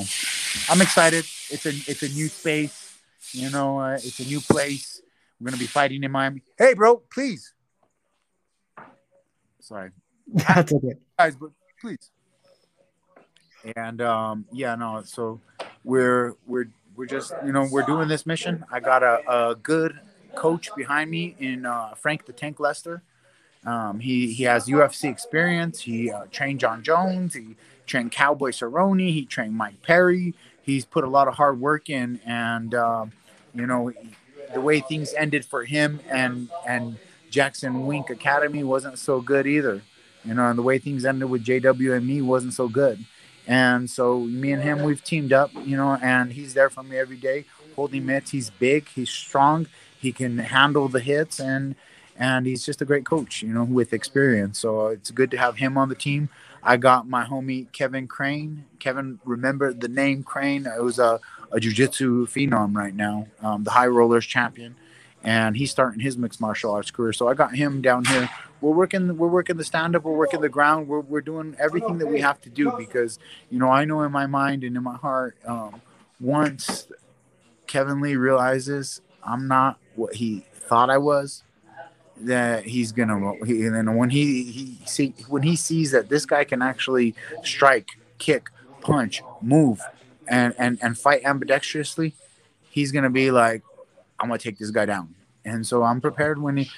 [0.69, 1.25] I'm excited.
[1.51, 2.90] It's a it's a new space.
[3.33, 5.01] You know, uh, it's a new place.
[5.41, 6.43] We're gonna be fighting in Miami.
[6.59, 7.53] Hey, bro, please.
[9.61, 9.91] Sorry.
[10.35, 10.95] That's okay.
[11.19, 12.11] Guys, but please.
[13.77, 15.03] And um, yeah, no.
[15.05, 15.41] So
[15.85, 18.65] we're we're we're just you know we're doing this mission.
[18.71, 19.99] I got a, a good
[20.35, 23.03] coach behind me in uh, Frank the Tank Lester.
[23.65, 25.81] Um, he he has UFC experience.
[25.81, 27.35] He uh, trained Jon Jones.
[27.35, 29.13] He trained Cowboy Cerrone.
[29.13, 30.35] He trained Mike Perry.
[30.63, 33.07] He's put a lot of hard work in, and uh,
[33.55, 33.93] you know
[34.53, 36.99] the way things ended for him and and
[37.31, 39.83] Jackson Wink Academy wasn't so good either.
[40.25, 42.99] You know, and the way things ended with JW and me wasn't so good.
[43.47, 46.99] And so me and him, we've teamed up, you know, and he's there for me
[46.99, 48.31] every day, holding mitts.
[48.31, 49.67] He's big, he's strong,
[49.99, 51.75] he can handle the hits, and
[52.17, 54.59] and he's just a great coach, you know, with experience.
[54.59, 56.29] So it's good to have him on the team.
[56.63, 58.65] I got my homie Kevin Crane.
[58.79, 60.67] Kevin, remember the name Crane?
[60.67, 61.21] It was a,
[61.53, 64.77] a jiu-jitsu phenom right now, um, the high rollers champion,
[65.23, 67.13] and he's starting his mixed martial arts career.
[67.13, 68.29] So I got him down here
[68.61, 71.99] we're working we're working the stand up we're working the ground we're, we're doing everything
[71.99, 73.19] that we have to do because
[73.51, 75.81] you know i know in my mind and in my heart um,
[76.21, 76.87] once
[77.67, 81.43] kevin lee realizes i'm not what he thought i was
[82.27, 86.27] that he's gonna he, and then when he he see when he sees that this
[86.27, 88.49] guy can actually strike kick
[88.81, 89.81] punch move
[90.29, 92.13] and and and fight ambidextrously
[92.69, 93.63] he's gonna be like
[94.19, 96.71] i'm gonna take this guy down and so i'm prepared when he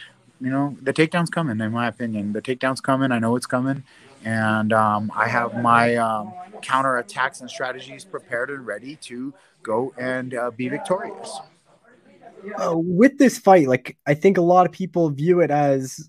[0.42, 2.33] you know, the takedown's coming, in my opinion.
[2.33, 3.12] The takedown's coming.
[3.12, 3.85] I know it's coming.
[4.24, 9.94] And um, I have my um, counter attacks and strategies prepared and ready to go
[9.96, 11.38] and uh, be victorious.
[12.59, 16.09] Uh, with this fight, like, I think a lot of people view it as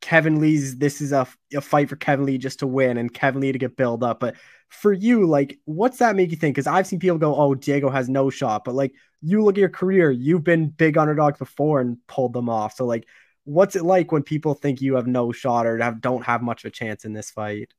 [0.00, 3.40] Kevin Lee's, this is a, a fight for Kevin Lee just to win and Kevin
[3.40, 4.20] Lee to get built up.
[4.20, 4.36] But
[4.68, 6.54] for you, like, what's that make you think?
[6.54, 8.64] Because I've seen people go, oh, Diego has no shot.
[8.64, 8.92] But, like,
[9.22, 12.76] you look at your career, you've been big underdogs before and pulled them off.
[12.76, 13.06] So, like,
[13.44, 16.64] what's it like when people think you have no shot or have, don't have much
[16.64, 17.72] of a chance in this fight?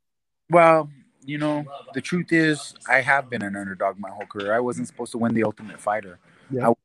[0.50, 0.90] Well,
[1.24, 4.54] you know, the truth is, I have been an underdog my whole career.
[4.54, 6.20] I wasn't supposed to win the Ultimate Fighter.
[6.50, 6.66] Yeah.
[6.66, 6.76] I was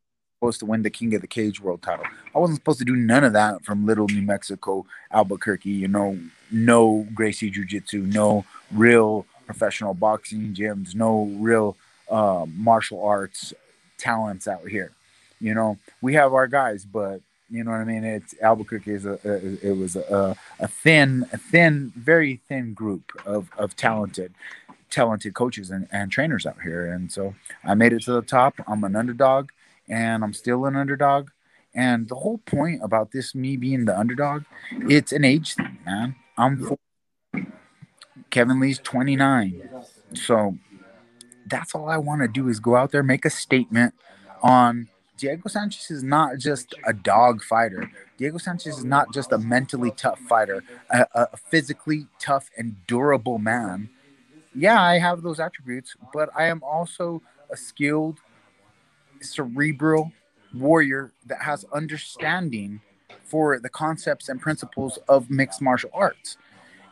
[0.41, 2.05] supposed to win the King of the Cage world title.
[2.33, 5.69] I wasn't supposed to do none of that from Little New Mexico, Albuquerque.
[5.69, 6.17] You know,
[6.49, 11.77] no Gracie Jiu Jitsu, no real professional boxing gyms, no real
[12.09, 13.53] uh, martial arts
[13.99, 14.91] talents out here.
[15.39, 18.03] You know, we have our guys, but you know what I mean?
[18.03, 23.11] It's Albuquerque is a, a it was a, a thin, a thin, very thin group
[23.27, 24.33] of of talented,
[24.89, 26.91] talented coaches and, and trainers out here.
[26.91, 28.55] And so I made it to the top.
[28.67, 29.49] I'm an underdog,
[29.89, 31.29] and I'm still an underdog.
[31.73, 36.15] And the whole point about this me being the underdog, it's an age thing, man.
[36.37, 36.77] I'm.
[38.29, 39.69] Kevin Lee's 29,
[40.13, 40.57] so
[41.47, 43.93] that's all I want to do is go out there, make a statement
[44.41, 44.87] on
[45.21, 47.91] Diego Sanchez is not just a dog fighter.
[48.17, 53.37] Diego Sanchez is not just a mentally tough fighter, a, a, physically tough and durable
[53.37, 53.89] man.
[54.55, 58.19] Yeah, I have those attributes, but I am also a skilled,
[59.21, 60.11] cerebral
[60.53, 62.81] warrior that has understanding
[63.23, 66.37] for the concepts and principles of mixed martial arts.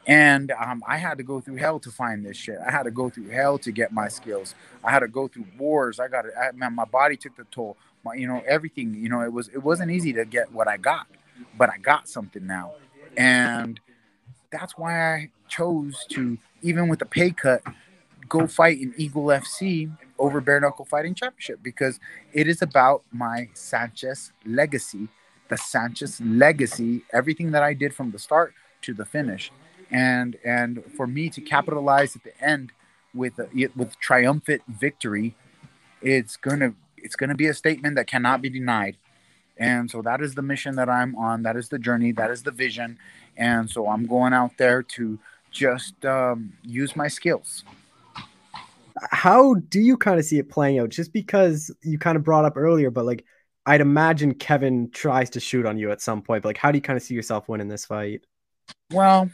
[0.08, 2.58] And um, I had to go through hell to find this shit.
[2.65, 4.56] I had to go through hell to get my skills.
[4.84, 6.00] I had to go through wars.
[6.00, 6.34] I got it.
[6.56, 7.78] Man, my body took the toll.
[8.04, 8.96] My, you know, everything.
[8.96, 11.06] You know, it was it wasn't easy to get what I got,
[11.58, 12.74] but I got something now,
[13.18, 13.80] and
[14.52, 17.62] that's why I chose to, even with the pay cut,
[18.28, 22.00] go fight in Eagle FC over Bare Knuckle Fighting Championship because
[22.34, 25.08] it is about my Sanchez legacy,
[25.48, 28.54] the Sanchez legacy, everything that I did from the start
[28.84, 29.52] to the finish,
[29.90, 32.72] and and for me to capitalize at the end
[33.14, 35.36] with a, with triumphant victory,
[36.02, 38.98] it's gonna it's gonna be a statement that cannot be denied.
[39.58, 41.44] And so that is the mission that I'm on.
[41.44, 42.14] That is the journey.
[42.14, 42.98] That is the vision.
[43.36, 45.20] And so I'm going out there to
[45.52, 47.66] just um, use my skills
[49.12, 50.90] how do you kind of see it playing out?
[50.90, 53.26] Just because you kind of brought up earlier, but like
[53.66, 56.44] I'd imagine Kevin tries to shoot on you at some point.
[56.44, 58.22] But like, how do you kind of see yourself winning this fight?
[58.92, 59.30] Well,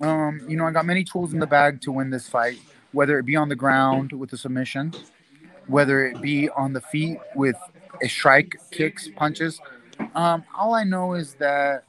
[0.00, 2.58] um, you know, I got many tools in the bag to win this fight,
[2.92, 4.94] whether it be on the ground with a submission,
[5.66, 7.56] whether it be on the feet with
[8.02, 9.60] a strike, kicks, punches.
[10.14, 11.84] Um, all I know is that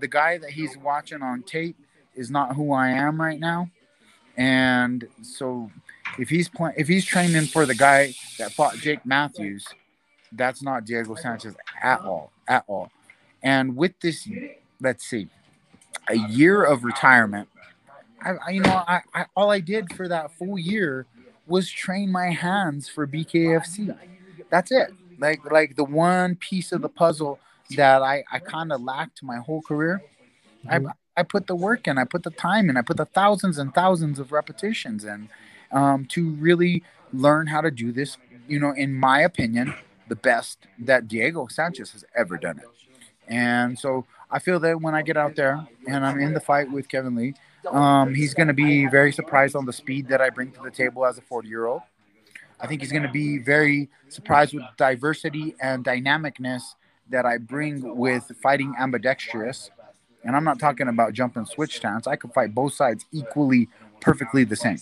[0.00, 1.76] the guy that he's watching on tape
[2.14, 3.70] is not who I am right now.
[4.36, 5.70] And so
[6.18, 9.66] if he's playing, if he's training for the guy that fought Jake Matthews,
[10.32, 12.90] that's not Diego Sanchez at all, at all.
[13.42, 14.28] And with this,
[14.80, 15.28] let's see,
[16.08, 17.48] a year of retirement,
[18.22, 21.06] I, I you know, I, I all I did for that full year
[21.46, 23.96] was train my hands for BKFC.
[24.50, 24.92] That's it.
[25.18, 27.38] Like like the one piece of the puzzle
[27.76, 30.02] that I I kind of lacked my whole career.
[30.66, 30.88] Mm-hmm.
[30.88, 33.58] I I put the work in, I put the time in, I put the thousands
[33.58, 35.28] and thousands of repetitions in
[35.72, 38.16] um, to really learn how to do this.
[38.48, 39.74] You know, in my opinion,
[40.08, 42.66] the best that Diego Sanchez has ever done it.
[43.28, 46.70] And so I feel that when I get out there and I'm in the fight
[46.70, 47.34] with Kevin Lee,
[47.70, 50.70] um, he's going to be very surprised on the speed that I bring to the
[50.70, 51.82] table as a 40 year old.
[52.60, 56.62] I think he's going to be very surprised with diversity and dynamicness
[57.10, 59.70] that I bring with fighting ambidextrous.
[60.24, 62.06] And I'm not talking about jump and switch stance.
[62.06, 63.68] I can fight both sides equally,
[64.00, 64.78] perfectly the same.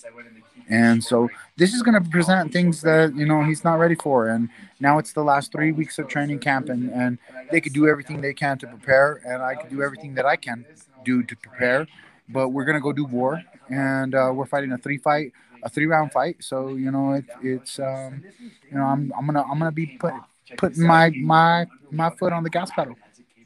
[0.68, 4.28] And so this is going to present things that you know he's not ready for.
[4.28, 4.48] And
[4.80, 7.18] now it's the last three weeks of training camp, and and
[7.50, 10.36] they could do everything they can to prepare, and I could do everything that I
[10.36, 10.64] can
[11.04, 11.86] do to prepare.
[12.28, 15.86] But we're gonna go do war, and uh, we're fighting a three fight, a three
[15.86, 16.36] round fight.
[16.40, 18.24] So you know it, it's um,
[18.70, 20.14] you know I'm I'm gonna I'm gonna be put,
[20.56, 22.96] putting my my my foot on the gas pedal.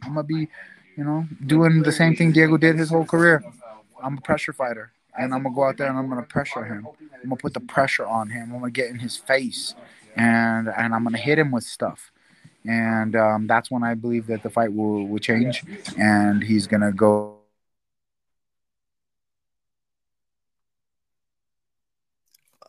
[0.03, 0.49] I'm gonna be
[0.97, 3.43] you know doing the same thing Diego did his whole career.
[4.01, 6.87] I'm a pressure fighter and I'm gonna go out there and I'm gonna pressure him.
[7.15, 8.53] I'm gonna put the pressure on him.
[8.53, 9.75] I'm gonna get in his face,
[10.17, 12.11] and and I'm gonna hit him with stuff,
[12.65, 15.65] and um, that's when I believe that the fight will will change,
[15.99, 17.37] and he's gonna go.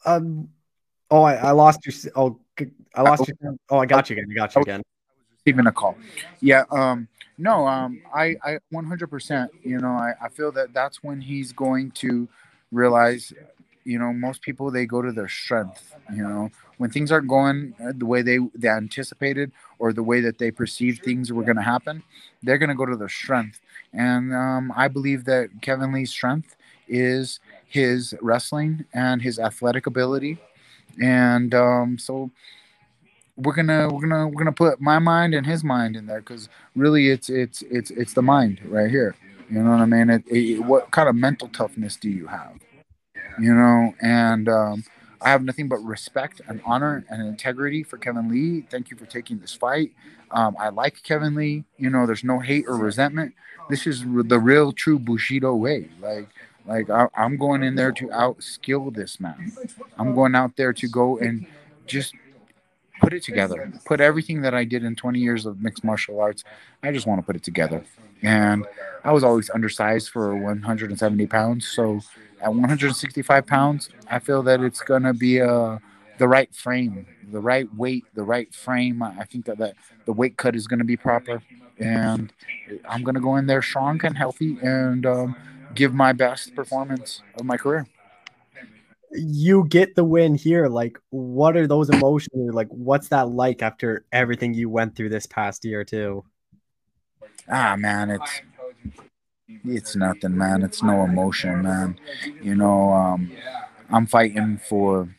[0.05, 0.49] Um.
[1.11, 2.11] Oh, I, I lost you.
[2.15, 2.39] Oh,
[2.95, 3.57] I lost you.
[3.69, 4.27] Oh, I got you again.
[4.31, 4.81] I got you again.
[5.49, 5.97] Receiving a call.
[6.41, 6.65] Yeah.
[6.71, 7.07] Um.
[7.37, 11.91] No, um, I, I 100%, you know, I, I feel that that's when he's going
[11.93, 12.29] to
[12.71, 13.33] realize,
[13.85, 17.75] you know, most people, they go to their strength, you know, when things aren't going
[17.83, 21.57] uh, the way they, they anticipated or the way that they perceived things were going
[21.57, 22.03] to happen,
[22.43, 23.61] they're going to go to their strength.
[23.93, 26.55] And um, I believe that Kevin Lee's strength
[26.87, 30.39] is his wrestling and his athletic ability.
[31.01, 32.31] And um, so,
[33.39, 36.49] we're gonna we're gonna we're gonna put my mind and his mind in there because
[36.75, 39.15] really it's it's it's it's the mind right here.
[39.49, 40.09] You know what i mean?
[40.09, 42.59] It, it, what kind of mental toughness do you have?
[43.39, 44.83] You know and um,
[45.21, 48.65] i have nothing but respect and honor and integrity for kevin lee.
[48.69, 49.91] Thank you for taking this fight.
[50.31, 51.63] Um, i like kevin lee.
[51.77, 53.33] You know there's no hate or resentment.
[53.69, 55.89] This is the real true bushido way.
[56.01, 56.27] Like
[56.65, 59.53] like I, i'm going in there to outskill this man.
[59.97, 61.47] I'm going out there to go and
[61.87, 62.13] just
[62.99, 63.71] put it together.
[63.85, 66.43] Put everything that I did in 20 years of mixed martial arts.
[66.83, 67.83] I just want to put it together.
[68.21, 68.65] And
[69.03, 71.67] I was always undersized for 170 pounds.
[71.67, 72.01] So
[72.41, 75.79] at 165 pounds, I feel that it's going to be uh,
[76.17, 79.01] the right frame, the right weight, the right frame.
[79.01, 81.41] I think that, that the weight cut is going to be proper.
[81.77, 82.33] And
[82.87, 85.35] I'm going to go in there strong and healthy and um,
[85.73, 87.87] give my best performance of my career
[89.11, 94.05] you get the win here like what are those emotions like what's that like after
[94.11, 96.23] everything you went through this past year too?
[97.49, 98.41] Ah man it's
[99.65, 100.61] it's nothing man.
[100.63, 101.99] It's no emotion man.
[102.41, 103.31] You know um
[103.89, 105.09] i'm fighting for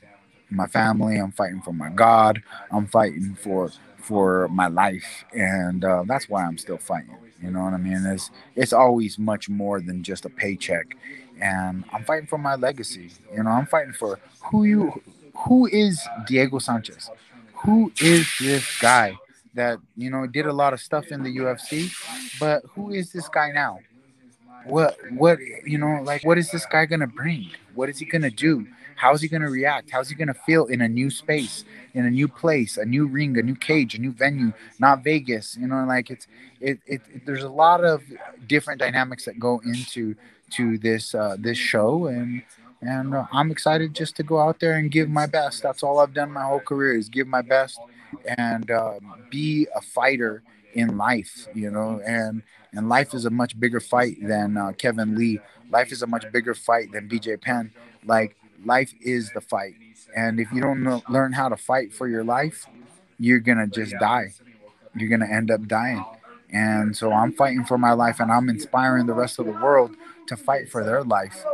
[0.51, 1.17] my family.
[1.17, 2.43] I'm fighting for my god.
[2.71, 5.25] I'm fighting for for my life.
[5.33, 7.17] And uh, that's why i'm still fighting.
[7.43, 8.05] You know what i mean?
[8.07, 10.97] It's it's always much more than just a paycheck
[11.41, 13.11] and I'm fighting for my legacy.
[13.35, 14.19] You know, I'm fighting for
[14.51, 15.03] who you,
[15.35, 17.11] who is Diego Sanchez,
[17.55, 19.17] who is this guy
[19.55, 21.91] that you know did a lot of stuff in the UFC,
[22.39, 23.79] but who is this guy now?
[24.65, 27.51] What what you know like what is this guy gonna bring?
[27.75, 28.67] What is he gonna do?
[28.97, 29.91] How's he gonna react?
[29.91, 33.39] How's he gonna feel in a new space, in a new place, a new ring,
[33.39, 35.57] a new cage, a new venue, not Vegas?
[35.57, 36.27] You know, like it's
[36.61, 38.03] it, it, there's a lot of
[38.47, 40.15] different dynamics that go into
[40.51, 42.43] to this uh, this show and
[42.83, 45.63] and uh, I'm excited just to go out there and give my best.
[45.63, 47.79] That's all I've done my whole career is give my best
[48.39, 48.95] and uh,
[49.31, 50.43] be a fighter
[50.75, 52.01] in life, you know.
[52.05, 52.43] And
[52.73, 55.41] and life is a much bigger fight than uh, Kevin Lee.
[55.71, 57.73] Life is a much bigger fight than BJ Penn.
[58.05, 59.75] Like life is the fight,
[60.17, 62.67] and if you don't know, learn how to fight for your life,
[63.19, 64.33] you're gonna just die.
[64.95, 66.05] You're gonna end up dying.
[66.53, 69.93] And so I'm fighting for my life, and I'm inspiring the rest of the world
[70.27, 71.45] to fight for their life,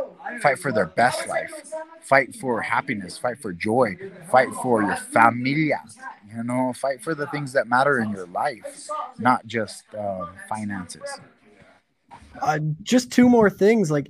[0.41, 1.51] fight for their best life,
[2.01, 3.97] fight for happiness, fight for joy,
[4.31, 5.81] fight for your familia,
[6.37, 11.19] you know, fight for the things that matter in your life, not just uh, finances.
[12.39, 13.89] Uh, just two more things.
[13.89, 14.07] Like,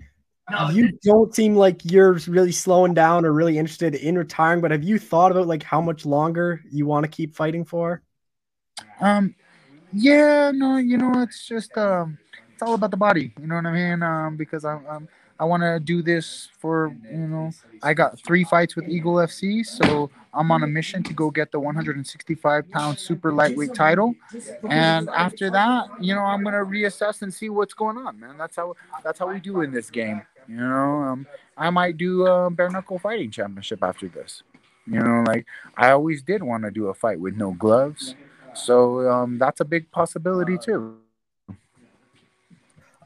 [0.74, 4.84] you don't seem like you're really slowing down or really interested in retiring, but have
[4.84, 8.02] you thought about like how much longer you want to keep fighting for?
[9.00, 9.34] Um,
[9.94, 12.18] yeah, no, you know, it's just um,
[12.54, 13.34] it's all about the body.
[13.40, 14.04] You know what I mean?
[14.04, 15.08] Um, because I'm, I'm
[15.40, 17.52] I want to do this for you know.
[17.84, 21.52] I got three fights with Eagle FC, so I'm on a mission to go get
[21.52, 24.16] the 165 pound super lightweight title.
[24.70, 28.38] And after that, you know, I'm gonna reassess and see what's going on, man.
[28.38, 30.22] That's how that's how we do in this game.
[30.48, 34.44] You know, um, I might do a bare knuckle fighting championship after this.
[34.88, 38.16] You know, like I always did want to do a fight with no gloves,
[38.54, 40.98] so um, that's a big possibility too.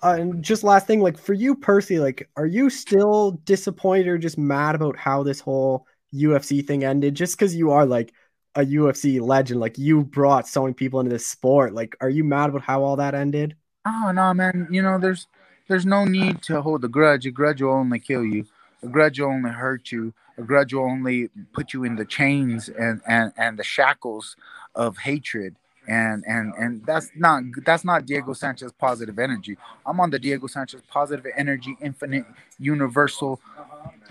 [0.03, 4.17] Uh, and just last thing, like for you Percy, like, are you still disappointed or
[4.17, 7.15] just mad about how this whole UFC thing ended?
[7.15, 8.13] Just because you are like
[8.55, 11.73] a UFC legend, like you brought so many people into this sport.
[11.73, 13.55] Like, are you mad about how all that ended?
[13.85, 14.67] Oh no, man.
[14.71, 15.27] You know, there's
[15.67, 17.25] there's no need to hold a grudge.
[17.25, 18.45] A grudge will only kill you.
[18.83, 20.13] A grudge will only hurt you.
[20.37, 24.35] A grudge will only put you in the chains and and and the shackles
[24.73, 25.55] of hatred
[25.91, 29.57] and and and that's not that's not Diego Sanchez positive energy.
[29.85, 32.25] I'm on the Diego Sanchez positive energy, infinite,
[32.59, 33.41] universal,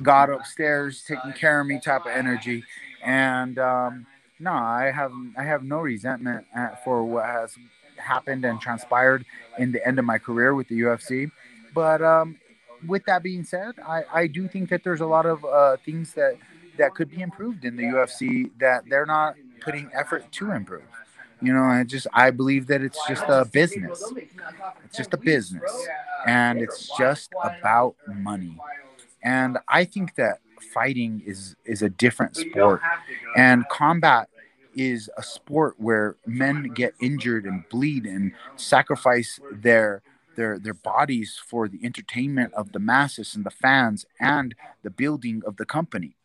[0.02, 2.64] God upstairs taking care of me type of energy,
[3.02, 4.06] and um,
[4.38, 6.46] no, I have I have no resentment
[6.84, 7.56] for what has
[7.96, 9.24] happened and transpired
[9.58, 11.30] in the end of my career with the UFC,
[11.74, 12.36] but um,
[12.86, 16.12] with that being said, I I do think that there's a lot of uh, things
[16.12, 16.36] that
[16.76, 20.99] that could be improved in the UFC that they're not putting effort to improve.
[21.42, 24.12] You know, I just I believe that it's just a business.
[24.84, 25.72] It's just a business,
[26.26, 28.58] and it's just about money.
[29.22, 30.38] And I think that
[30.74, 32.80] fighting is is a different sport,
[33.36, 34.28] and combat
[34.74, 40.02] is a sport where men get injured and bleed and sacrifice their
[40.36, 45.42] their their bodies for the entertainment of the masses and the fans and the building
[45.46, 46.16] of the company.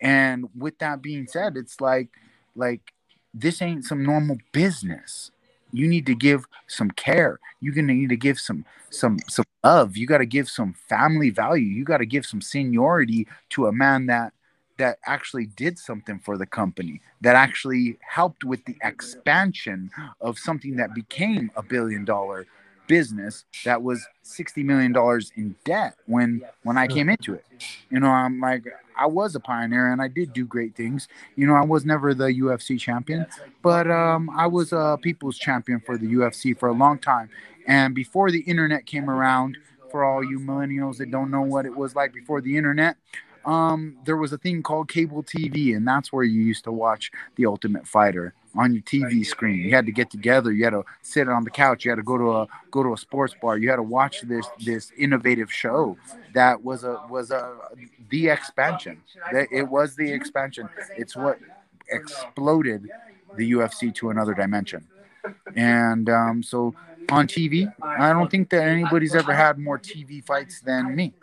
[0.00, 2.08] And with that being said, it's like
[2.54, 2.92] like
[3.34, 5.30] this ain't some normal business.
[5.72, 7.38] You need to give some care.
[7.60, 9.96] You're gonna need to give some some some love.
[9.96, 11.64] You got to give some family value.
[11.64, 14.32] You got to give some seniority to a man that
[14.78, 20.76] that actually did something for the company, that actually helped with the expansion of something
[20.76, 22.46] that became a billion dollar
[22.86, 27.44] business that was 60 million dollars in debt when when I came into it.
[27.90, 28.64] You know, I'm like
[28.96, 31.08] I was a pioneer and I did do great things.
[31.36, 33.26] You know, I was never the UFC champion,
[33.62, 37.30] but um, I was a people's champion for the UFC for a long time.
[37.66, 39.56] And before the internet came around,
[39.90, 42.96] for all you millennials that don't know what it was like before the internet,
[43.44, 47.10] um, there was a thing called cable TV, and that's where you used to watch
[47.36, 49.60] The Ultimate Fighter on your TV screen.
[49.60, 50.52] You had to get together.
[50.52, 51.84] You had to sit on the couch.
[51.84, 53.58] You had to go to a go to a sports bar.
[53.58, 55.96] You had to watch this this innovative show
[56.34, 57.56] that was a was a
[58.10, 59.02] the expansion.
[59.32, 60.68] It was the expansion.
[60.96, 61.38] It's what
[61.88, 62.90] exploded
[63.36, 64.86] the UFC to another dimension.
[65.54, 66.74] And um, so
[67.10, 71.14] on TV, I don't think that anybody's ever had more TV fights than me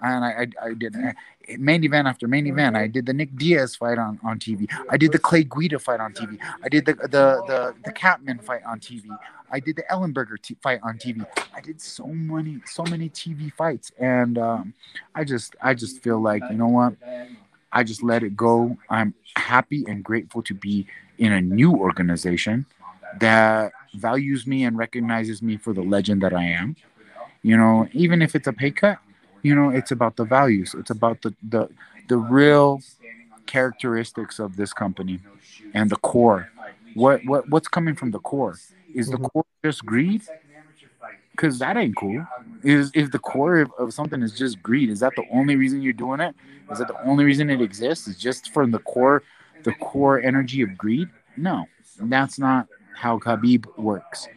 [0.00, 0.94] and I, I, I did
[1.56, 2.76] main event after main event.
[2.76, 4.70] I did the Nick Diaz fight on, on TV.
[4.90, 6.38] I did the Clay Guida fight on TV.
[6.62, 9.06] I did the the the, the Catman fight on TV.
[9.50, 11.24] I did the Ellenberger t- fight on TV.
[11.54, 14.74] I did so many so many TV fights, and um,
[15.14, 16.94] I just I just feel like you know what,
[17.72, 18.76] I just let it go.
[18.90, 20.86] I'm happy and grateful to be
[21.18, 22.66] in a new organization
[23.20, 26.76] that values me and recognizes me for the legend that I am.
[27.42, 28.98] You know, even if it's a pay cut,
[29.42, 30.74] you know, it's about the values.
[30.78, 31.68] It's about the the
[32.08, 32.82] the real
[33.46, 35.20] characteristics of this company
[35.74, 36.48] and the core.
[36.94, 38.58] What what what's coming from the core?
[38.94, 39.30] Is the Mhm.
[39.32, 40.22] core just greed?
[41.32, 42.26] Because that ain't cool.
[42.62, 45.80] Is if the core of, of something is just greed, is that the only reason
[45.80, 46.34] you're doing it?
[46.70, 48.08] Is that the only reason it exists?
[48.08, 49.22] Is just from the core,
[49.62, 51.08] the core energy of greed?
[51.36, 51.68] No,
[52.00, 52.66] that's not
[52.96, 54.28] how Khabib works.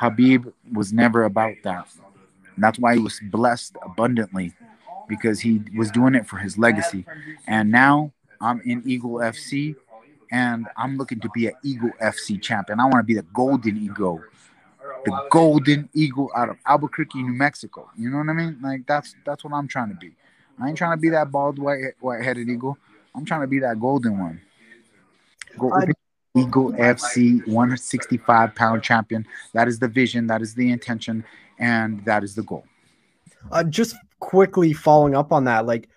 [0.00, 1.86] Khabib was never about that.
[2.56, 4.54] And that's why he was blessed abundantly
[5.08, 7.06] because he was doing it for his legacy.
[7.46, 9.76] And now I'm in Eagle FC
[10.30, 12.80] and I'm looking to be an Eagle FC champion.
[12.80, 14.20] I want to be the golden eagle,
[15.04, 17.88] the golden eagle out of Albuquerque, New Mexico.
[17.96, 18.58] You know what I mean?
[18.62, 20.12] Like that's that's what I'm trying to be.
[20.60, 22.78] I ain't trying to be that bald white white-headed eagle.
[23.14, 24.40] I'm trying to be that golden one.
[25.58, 25.92] Golden uh,
[26.36, 29.26] Eagle FC 165 pound champion.
[29.54, 30.26] That is the vision.
[30.26, 31.24] That is the intention,
[31.58, 32.64] and that is the goal.
[33.50, 35.88] Uh, just quickly following up on that, like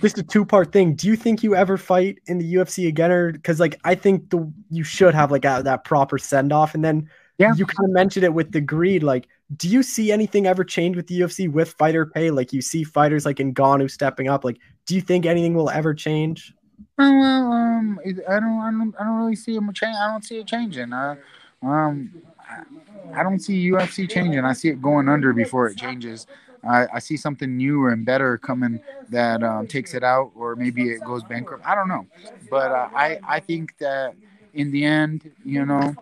[0.00, 0.94] just a two part thing.
[0.94, 4.30] Do you think you ever fight in the UFC again, or because like I think
[4.30, 7.08] the you should have like a, that proper send off, and then
[7.38, 7.54] Yeah.
[7.56, 9.02] you kind of mentioned it with the greed.
[9.02, 9.26] Like,
[9.56, 12.30] do you see anything ever change with the UFC with fighter pay?
[12.30, 14.44] Like you see fighters like Ngannou stepping up.
[14.44, 16.54] Like, do you think anything will ever change?
[16.96, 18.26] Well, um, I don't,
[18.60, 19.96] I don't, I don't really see him change.
[19.96, 20.92] I don't see it changing.
[20.92, 21.16] Uh,
[21.62, 22.10] um,
[22.48, 24.44] I, I don't see UFC changing.
[24.44, 26.26] I see it going under before it changes.
[26.68, 30.90] I, I see something newer and better coming that um, takes it out, or maybe
[30.90, 31.64] it goes bankrupt.
[31.64, 32.06] I don't know,
[32.50, 34.14] but uh, I, I think that
[34.54, 35.94] in the end, you know,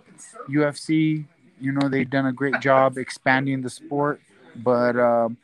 [0.48, 1.26] UFC,
[1.60, 4.20] you know, they've done a great job expanding the sport,
[4.56, 5.36] but um,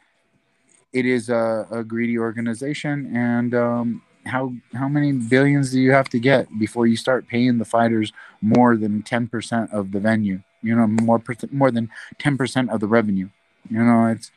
[0.92, 6.08] it is a, a greedy organization, and um, how how many billions do you have
[6.10, 10.40] to get before you start paying the fighters more than 10% of the venue?
[10.62, 13.28] You know more per- more than 10% of the revenue.
[13.68, 14.30] You know it's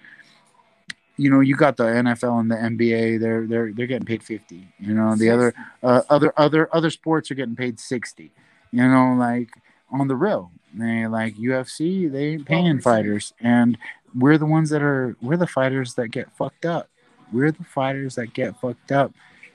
[1.17, 4.67] you know you got the NFL and the NBA they're they're they're getting paid 50
[4.79, 8.31] you know the other uh, other other other sports are getting paid 60
[8.71, 9.49] you know like
[9.91, 10.51] on the real.
[10.73, 13.77] They like UFC they ain't paying fighters and
[14.13, 16.89] we're the ones that are we're the fighters that get fucked up.
[17.31, 19.13] We're the fighters that get fucked up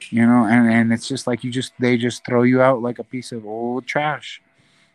[0.09, 2.98] you know and and it's just like you just they just throw you out like
[2.98, 4.40] a piece of old trash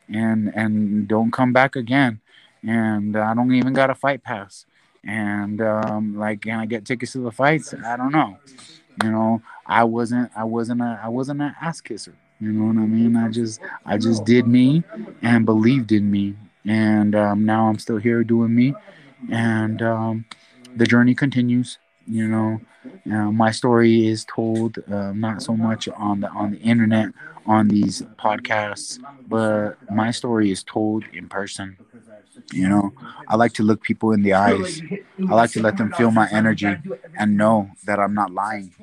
[0.09, 2.19] and and don't come back again.
[2.63, 4.65] And i don't even got a fight pass.
[5.03, 7.73] And um like can i get tickets to the fights?
[7.73, 8.37] I don't know.
[9.03, 12.15] You know i wasn't i wasn't a i wasn't an ass kisser.
[12.39, 13.15] You know what i mean?
[13.15, 14.83] I just i just did me
[15.21, 16.35] and believed in me.
[16.65, 18.73] And um now i'm still here doing me.
[19.31, 20.25] And um
[20.75, 21.77] the journey continues
[22.07, 22.59] you know
[23.11, 27.09] uh, my story is told uh, not so much on the on the internet
[27.45, 31.77] on these podcasts, but my story is told in person.
[32.53, 32.93] You know,
[33.27, 34.81] I like to look people in the eyes.
[35.29, 36.75] I like to let them feel my energy
[37.17, 38.73] and know that I'm not lying.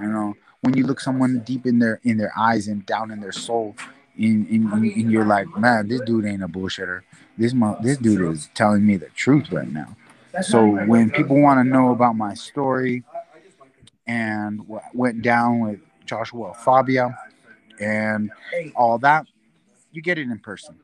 [0.00, 3.20] You know, when you look someone deep in their in their eyes and down in
[3.20, 3.74] their soul,
[4.16, 7.02] in in, in, in you're like, man, this dude ain't a bullshitter.
[7.36, 9.96] This this dude is telling me the truth right now.
[10.42, 13.02] So when people want to know about my story
[14.06, 17.16] and what went down with Joshua Fabia
[17.80, 18.30] and
[18.76, 19.26] all that,
[19.92, 20.76] you get it in person.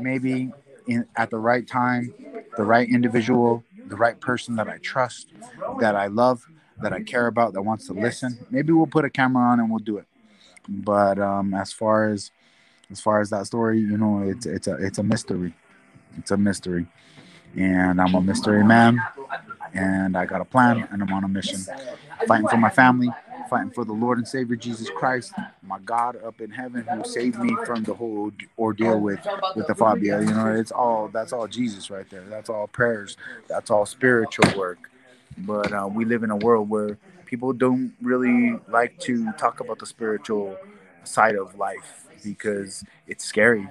[0.00, 0.50] Maybe
[0.86, 2.14] in at the right time,
[2.56, 5.28] the right individual, the right person that I trust,
[5.80, 6.46] that I love,
[6.80, 8.38] that I care about, that wants to listen.
[8.50, 10.06] Maybe we'll put a camera on and we'll do it.
[10.68, 12.30] But um, as far as
[12.90, 15.54] as far as that story, you know, it's it's a it's a mystery.
[16.16, 16.86] It's a mystery.
[17.56, 19.00] And I'm a mystery man
[19.74, 21.60] and I got a plan and I'm on a mission.
[22.26, 23.08] Fighting for my family,
[23.48, 25.32] fighting for the Lord and Savior Jesus Christ,
[25.62, 29.74] my God up in heaven who saved me from the whole ordeal with with the
[29.74, 30.20] phobia.
[30.20, 32.24] You know, it's all that's all Jesus right there.
[32.28, 33.16] That's all prayers.
[33.48, 34.90] That's all spiritual work.
[35.38, 39.78] But uh, we live in a world where people don't really like to talk about
[39.78, 40.56] the spiritual
[41.04, 43.68] side of life because it's scary.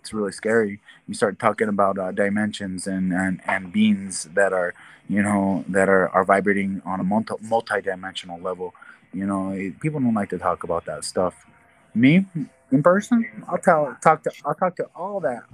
[0.00, 0.80] It's really scary.
[1.06, 4.72] You start talking about uh, dimensions and, and, and beings that are,
[5.08, 8.74] you know, that are, are vibrating on a multi multi-dimensional level.
[9.12, 11.46] You know, it, people don't like to talk about that stuff.
[11.94, 12.24] Me,
[12.72, 15.44] in person, I'll tell talk to I'll talk to all that,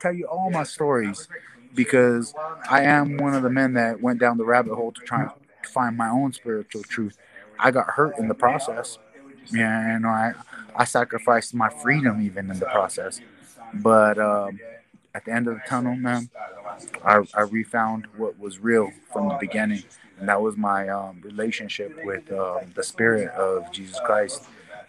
[0.00, 1.26] tell you all my stories,
[1.74, 2.34] because
[2.68, 5.30] I am one of the men that went down the rabbit hole to try and
[5.64, 7.16] find my own spiritual truth.
[7.58, 8.98] I got hurt in the process.
[9.50, 10.34] Yeah, you know, I
[10.76, 13.20] I sacrificed my freedom even in the process.
[13.74, 14.60] But um,
[15.14, 16.30] at the end of the tunnel, man,
[17.04, 19.84] I, I refound what was real from the beginning,
[20.18, 24.42] and that was my um, relationship with uh, the Spirit of Jesus Christ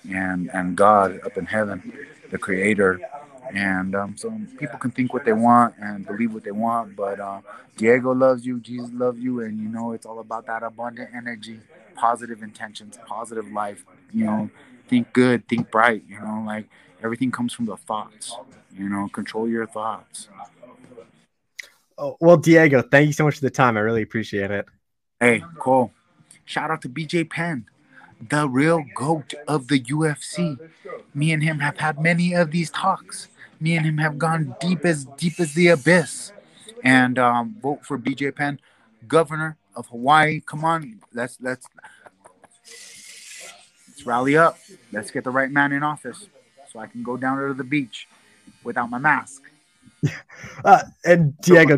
[0.10, 1.94] and and God up in heaven,
[2.32, 3.02] the Creator,
[3.54, 7.20] And um, so people can think what they want and believe what they want, but
[7.20, 7.42] uh,
[7.78, 11.60] Diego loves you, Jesus loves you, and you know it's all about that abundant energy,
[11.96, 13.86] positive intentions, positive life.
[14.14, 14.50] You know,
[14.88, 16.04] think good, think bright.
[16.08, 16.70] You know, like
[17.04, 18.36] everything comes from the thoughts.
[18.76, 20.30] You know, control your thoughts.
[21.98, 23.76] Oh, well, Diego, thank you so much for the time.
[23.76, 24.66] I really appreciate it.
[25.20, 25.92] Hey, cool.
[26.46, 27.66] Shout out to BJ Penn,
[28.30, 30.58] the real goat of the UFC.
[31.14, 33.28] Me and him have had many of these talks.
[33.60, 36.32] Me and him have gone deep as deep as the abyss.
[36.84, 38.60] And um, vote for BJ Penn,
[39.08, 40.40] governor of Hawaii.
[40.40, 41.68] Come on, let's let's
[43.88, 44.58] let's rally up.
[44.94, 46.30] Let's get the right man in office,
[46.72, 48.08] so I can go down to the beach
[48.64, 49.44] without my mask.
[50.64, 51.78] Uh, and Diego,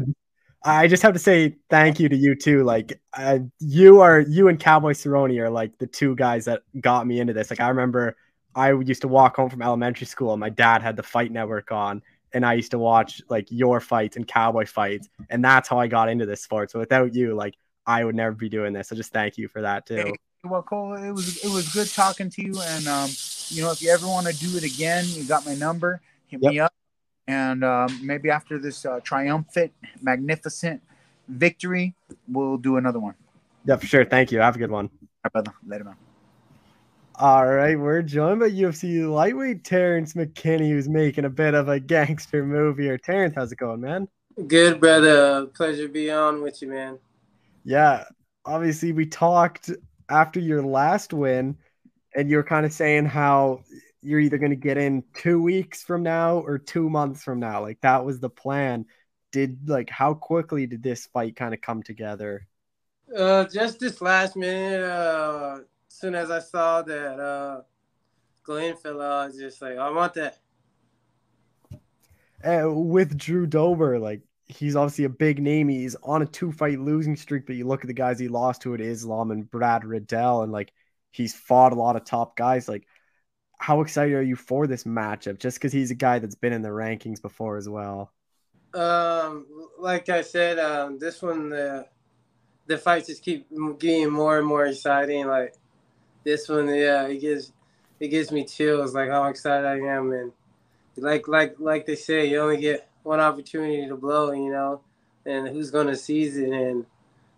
[0.64, 2.64] I just have to say thank you to you too.
[2.64, 7.08] Like, uh, you are you and Cowboy Cerrone are like the two guys that got
[7.08, 7.50] me into this.
[7.50, 8.16] Like, I remember
[8.56, 11.72] I used to walk home from elementary school, and my dad had the Fight Network
[11.72, 15.80] on, and I used to watch like your fights and Cowboy fights, and that's how
[15.80, 16.70] I got into this sport.
[16.70, 17.56] So without you, like,
[17.88, 18.90] I would never be doing this.
[18.90, 19.96] So just thank you for that too.
[19.96, 20.14] Hey,
[20.44, 23.10] well, Cole, it was it was good talking to you, and um,
[23.52, 26.02] you know, if you ever want to do it again, you got my number.
[26.28, 26.52] Hit yep.
[26.52, 26.74] me up
[27.28, 29.72] and um, maybe after this uh, triumphant,
[30.02, 30.82] magnificent
[31.28, 31.96] victory,
[32.28, 33.16] we'll do another one.
[33.66, 34.06] Yeah, for sure.
[34.06, 34.40] Thank you.
[34.40, 34.90] Have a good one.
[34.92, 35.54] All right, brother.
[35.66, 35.96] Later, man.
[37.16, 41.80] All right, we're joined by UFC lightweight Terrance McKinney, who's making a bit of a
[41.96, 42.98] gangster move here.
[42.98, 44.08] Terrance, how's it going, man?
[44.48, 45.46] Good, brother.
[45.46, 46.98] Pleasure to be on with you, man.
[47.64, 48.06] Yeah,
[48.44, 49.70] obviously we talked
[50.10, 51.58] after your last win,
[52.16, 53.64] and you were kind of saying how
[54.02, 57.62] you're either going to get in two weeks from now or two months from now.
[57.62, 58.86] Like that was the plan.
[59.32, 62.48] Did like how quickly did this fight kind of come together?
[63.16, 64.82] Uh, just this last minute.
[64.82, 65.60] Uh,
[65.90, 67.62] as soon as I saw that uh,
[68.44, 70.40] Glenn fell out, I was just like, I want that.
[72.44, 75.70] Uh, with Drew Dober, like he's obviously a big name.
[75.70, 78.64] He's on a two fight losing streak, but you look at the guys he lost
[78.64, 80.74] to it Islam and Brad Riddell, and like
[81.12, 82.68] he's fought a lot of top guys.
[82.68, 82.88] Like
[83.58, 85.38] how excited are you for this matchup?
[85.40, 88.12] Just because he's a guy that's been in the rankings before as well.
[88.74, 89.46] Um,
[89.78, 91.88] like I said, um, this one the
[92.68, 93.48] the fights just keep
[93.80, 95.28] getting more and more exciting.
[95.28, 95.54] Like
[96.24, 97.54] this one, yeah, it gives
[98.00, 98.96] it gives me chills.
[98.96, 100.32] Like how excited I am, and
[100.98, 104.82] like like like they say, you only get one opportunity to blow, you know,
[105.26, 106.50] and who's gonna seize it?
[106.50, 106.86] And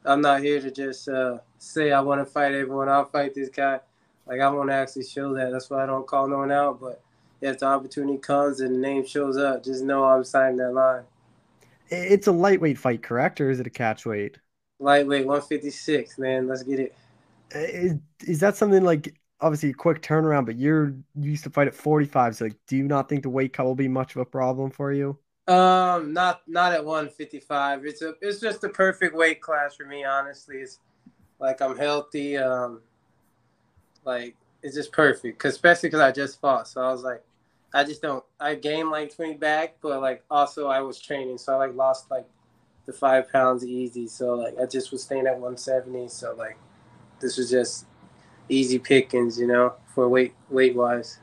[0.06, 2.90] I'm not here to just uh, say I want to fight everyone.
[2.90, 3.80] I'll fight this guy
[4.26, 5.52] like I want to actually show that.
[5.52, 6.80] That's why I don't call no one out.
[6.80, 7.02] But
[7.42, 11.04] if the opportunity comes and the name shows up, just know I'm signing that line.
[11.90, 14.38] It's a lightweight fight, correct, or is it a catch weight?
[14.80, 16.48] Lightweight, 156, man.
[16.48, 16.96] Let's get it.
[17.52, 20.46] Is, is that something like obviously a quick turnaround?
[20.46, 23.30] But you're you used to fight at 45, so like, do you not think the
[23.30, 25.18] weight cut will be much of a problem for you?
[25.48, 27.86] Um, not not at 155.
[27.86, 30.06] It's a it's just the perfect weight class for me.
[30.06, 30.80] Honestly, it's
[31.44, 32.38] like I'm healthy.
[32.38, 32.82] Um,
[34.06, 37.22] like it's just perfect, cause especially because I just fought, so I was like,
[37.74, 38.24] I just don't.
[38.40, 42.10] I gained like 20 back, but like also I was training, so I like lost
[42.10, 42.26] like
[42.86, 44.08] the five pounds easy.
[44.08, 46.08] So like I just was staying at 170.
[46.08, 46.58] So like
[47.20, 47.88] this was just
[48.48, 51.20] easy pickings, you know, for weight weight wise.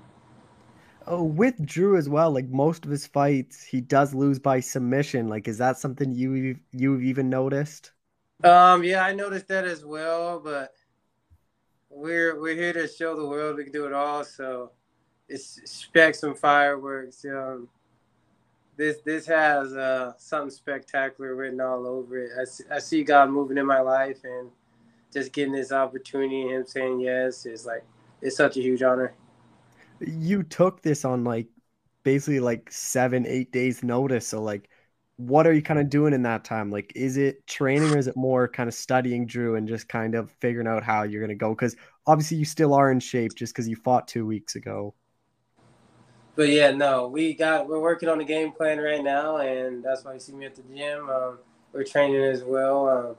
[1.06, 5.28] Oh, with Drew as well, like most of his fights, he does lose by submission.
[5.28, 7.92] Like, is that something you you've even noticed?
[8.42, 10.72] Um, yeah, I noticed that as well, but
[11.90, 14.24] we're we're here to show the world we can do it all.
[14.24, 14.70] So
[15.28, 17.24] it's expect some fireworks.
[17.24, 17.68] Um,
[18.76, 22.30] this this has uh, something spectacular written all over it.
[22.40, 24.50] I see, I see God moving in my life and
[25.12, 27.84] just getting this opportunity and him saying yes is like
[28.22, 29.12] it's such a huge honor.
[30.00, 31.48] You took this on like
[32.04, 34.28] basically like seven, eight days notice.
[34.28, 34.70] So like
[35.20, 36.70] what are you kind of doing in that time?
[36.70, 40.14] Like, is it training or is it more kind of studying Drew and just kind
[40.14, 41.50] of figuring out how you're going to go?
[41.50, 44.94] Because obviously you still are in shape just because you fought two weeks ago.
[46.36, 50.04] But yeah, no, we got we're working on the game plan right now, and that's
[50.04, 51.10] why you see me at the gym.
[51.10, 51.38] Um,
[51.74, 52.88] we're training as well.
[52.88, 53.16] Um,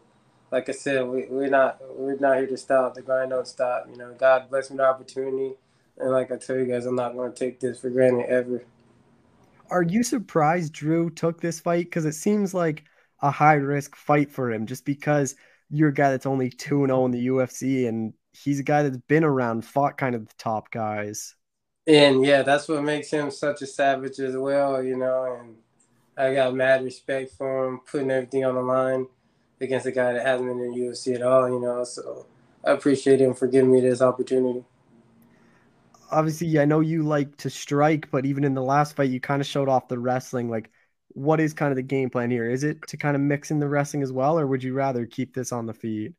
[0.49, 2.95] like I said, we, we're not we're not here to stop.
[2.95, 3.88] The grind don't stop.
[3.91, 5.54] You know, God bless me the opportunity,
[5.99, 8.64] and like I tell you guys, I'm not going to take this for granted ever
[9.72, 11.86] are you surprised Drew took this fight?
[11.86, 12.84] Because it seems like
[13.22, 15.36] a high risk fight for him, just because
[15.69, 18.97] you're a guy that's only 2 0 in the UFC, and he's a guy that's
[18.97, 21.36] been around, fought kind of the top guys.
[21.88, 25.39] And yeah, that's what makes him such a savage as well, you know.
[25.39, 25.55] And
[26.17, 29.07] I got mad respect for him, putting everything on the line
[29.59, 31.84] against a guy that hasn't been in the UFC at all, you know.
[31.84, 32.26] So
[32.63, 34.65] I appreciate him for giving me this opportunity
[36.12, 39.41] obviously, I know you like to strike, but even in the last fight, you kind
[39.41, 40.49] of showed off the wrestling.
[40.49, 40.70] Like,
[41.09, 42.49] what is kind of the game plan here?
[42.49, 45.05] Is it to kind of mix in the wrestling as well, or would you rather
[45.05, 46.14] keep this on the feet?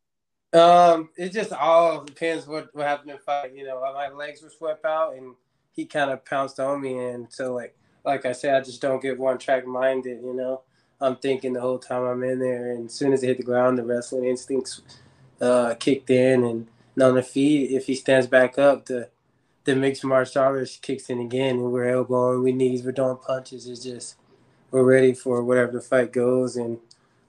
[0.53, 3.55] Um, it just all depends what what happened in fight.
[3.55, 5.34] You know, my legs were swept out, and
[5.72, 9.01] he kind of pounced on me, and so like like I said, I just don't
[9.03, 10.20] get one track minded.
[10.22, 10.62] You know,
[11.01, 13.45] I'm thinking the whole time I'm in there, and as soon as I hit the
[13.45, 14.82] ground, the wrestling instincts
[15.40, 16.68] uh, kicked in, and
[17.03, 19.09] on the feet, if he stands back up, the
[19.65, 23.67] the mixed martial arts kicks in again, and we're elbowing, we knees, we're doing punches.
[23.67, 24.17] It's just
[24.71, 26.79] we're ready for whatever the fight goes, and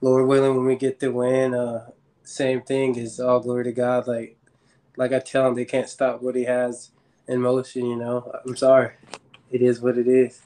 [0.02, 1.92] Lord willing, when we get the win, uh,
[2.24, 4.08] same thing is all glory to God.
[4.08, 4.38] Like
[4.98, 6.92] like I tell him, they can't stop what he has
[7.28, 7.86] in motion.
[7.86, 8.94] You know, I'm sorry,
[9.52, 10.42] it is what it is.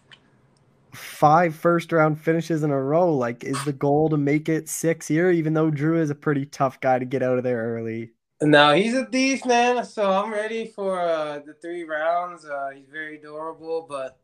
[0.93, 3.13] Five first round finishes in a row.
[3.13, 5.29] Like, is the goal to make it six here?
[5.29, 8.11] Even though Drew is a pretty tough guy to get out of there early.
[8.41, 9.83] No, he's a thief, man.
[9.83, 12.45] So I'm ready for uh, the three rounds.
[12.45, 14.19] Uh, he's very durable, but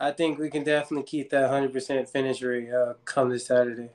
[0.00, 3.90] I think we can definitely keep that 100% finish rate uh, come this Saturday.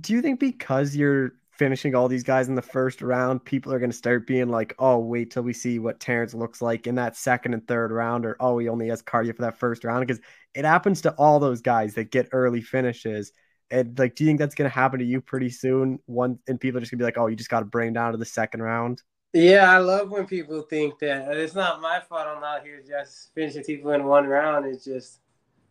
[0.00, 3.78] Do you think because you're finishing all these guys in the first round, people are
[3.78, 6.94] going to start being like, oh, wait till we see what Terrance looks like in
[6.96, 10.06] that second and third round, or oh, he only has cardio for that first round?
[10.06, 10.22] Because
[10.54, 13.32] it happens to all those guys that get early finishes.
[13.70, 15.98] And like, do you think that's going to happen to you pretty soon?
[16.06, 18.12] One and people are just gonna be like, "Oh, you just got to bring down
[18.12, 19.02] to the second round."
[19.32, 21.36] Yeah, I love when people think that.
[21.36, 22.26] It's not my fault.
[22.26, 24.66] I'm not here just finishing people in one round.
[24.66, 25.20] It's just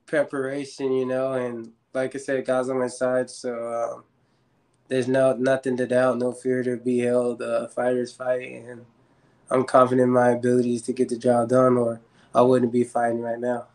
[0.05, 1.33] preparation, you know.
[1.33, 4.03] And like I said, God's on my side, so um,
[4.89, 7.41] there's no nothing to doubt, no fear to be held.
[7.41, 8.85] Uh, fighters fight, and
[9.49, 12.01] I'm confident in my abilities to get the job done, or
[12.33, 13.67] I wouldn't be fighting right now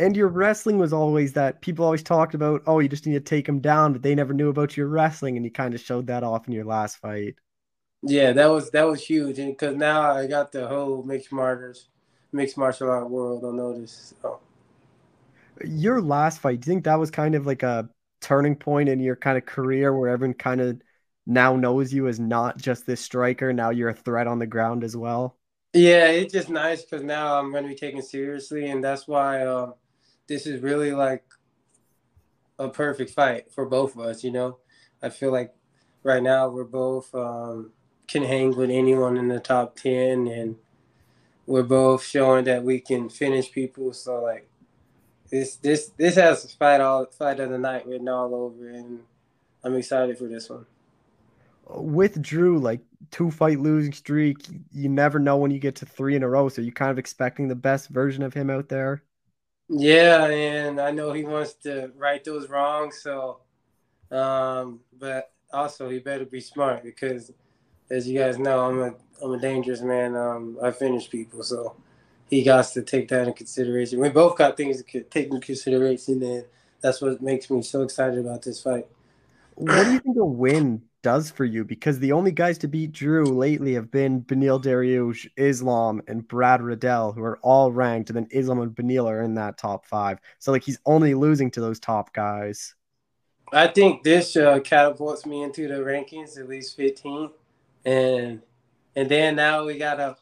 [0.00, 3.20] and your wrestling was always that people always talked about, oh, you just need to
[3.20, 6.06] take him down, but they never knew about your wrestling, and you kind of showed
[6.06, 7.36] that off in your last fight.
[8.02, 11.88] Yeah, that was that was huge, and because now I got the whole mixed martyrs,
[12.32, 14.14] mixed martial art world on notice.
[14.22, 14.40] So.
[15.64, 17.90] Your last fight, do you think that was kind of like a
[18.22, 20.80] turning point in your kind of career, where everyone kind of
[21.26, 24.82] now knows you as not just this striker, now you're a threat on the ground
[24.82, 25.36] as well?
[25.74, 29.44] Yeah, it's just nice because now I'm going to be taken seriously, and that's why
[29.46, 29.74] um,
[30.30, 31.24] this is really like
[32.56, 34.22] a perfect fight for both of us.
[34.22, 34.58] You know,
[35.02, 35.52] I feel like
[36.04, 37.72] right now we're both um,
[38.06, 40.54] can hang with anyone in the top ten, and
[41.46, 43.92] we're both showing that we can finish people.
[43.92, 44.48] So like
[45.30, 49.00] this this this has fight all fight of the night written all over, and
[49.64, 50.66] I'm excited for this one
[51.76, 54.38] with Drew, like two fight losing streak,
[54.72, 56.48] you never know when you get to three in a row.
[56.48, 59.02] So you're kind of expecting the best version of him out there.
[59.70, 63.00] Yeah, and I know he wants to right those wrongs.
[63.02, 63.38] So,
[64.10, 67.32] um, but also he better be smart because,
[67.90, 68.94] as you guys know, I'm a
[69.24, 70.16] I'm a dangerous man.
[70.16, 71.76] Um, I finish people, so
[72.30, 74.00] he got to take that in consideration.
[74.00, 76.46] We both got things to take into consideration, and
[76.80, 78.88] that's what makes me so excited about this fight.
[79.56, 82.92] What do you think a win does for you because the only guys to beat
[82.92, 88.16] Drew lately have been Beneil Dariush, Islam, and Brad Riddell, who are all ranked, and
[88.16, 90.18] then Islam and Beneil are in that top five.
[90.38, 92.74] So like he's only losing to those top guys.
[93.52, 97.30] I think this uh, catapults me into the rankings at least fifteen,
[97.84, 98.42] and
[98.94, 100.16] and then now we got a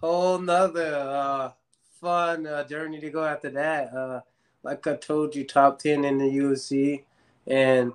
[0.00, 1.50] whole nother uh,
[2.00, 3.92] fun uh, journey to go after that.
[3.92, 4.20] Uh,
[4.62, 7.04] like I told you, top ten in the UFC,
[7.46, 7.92] and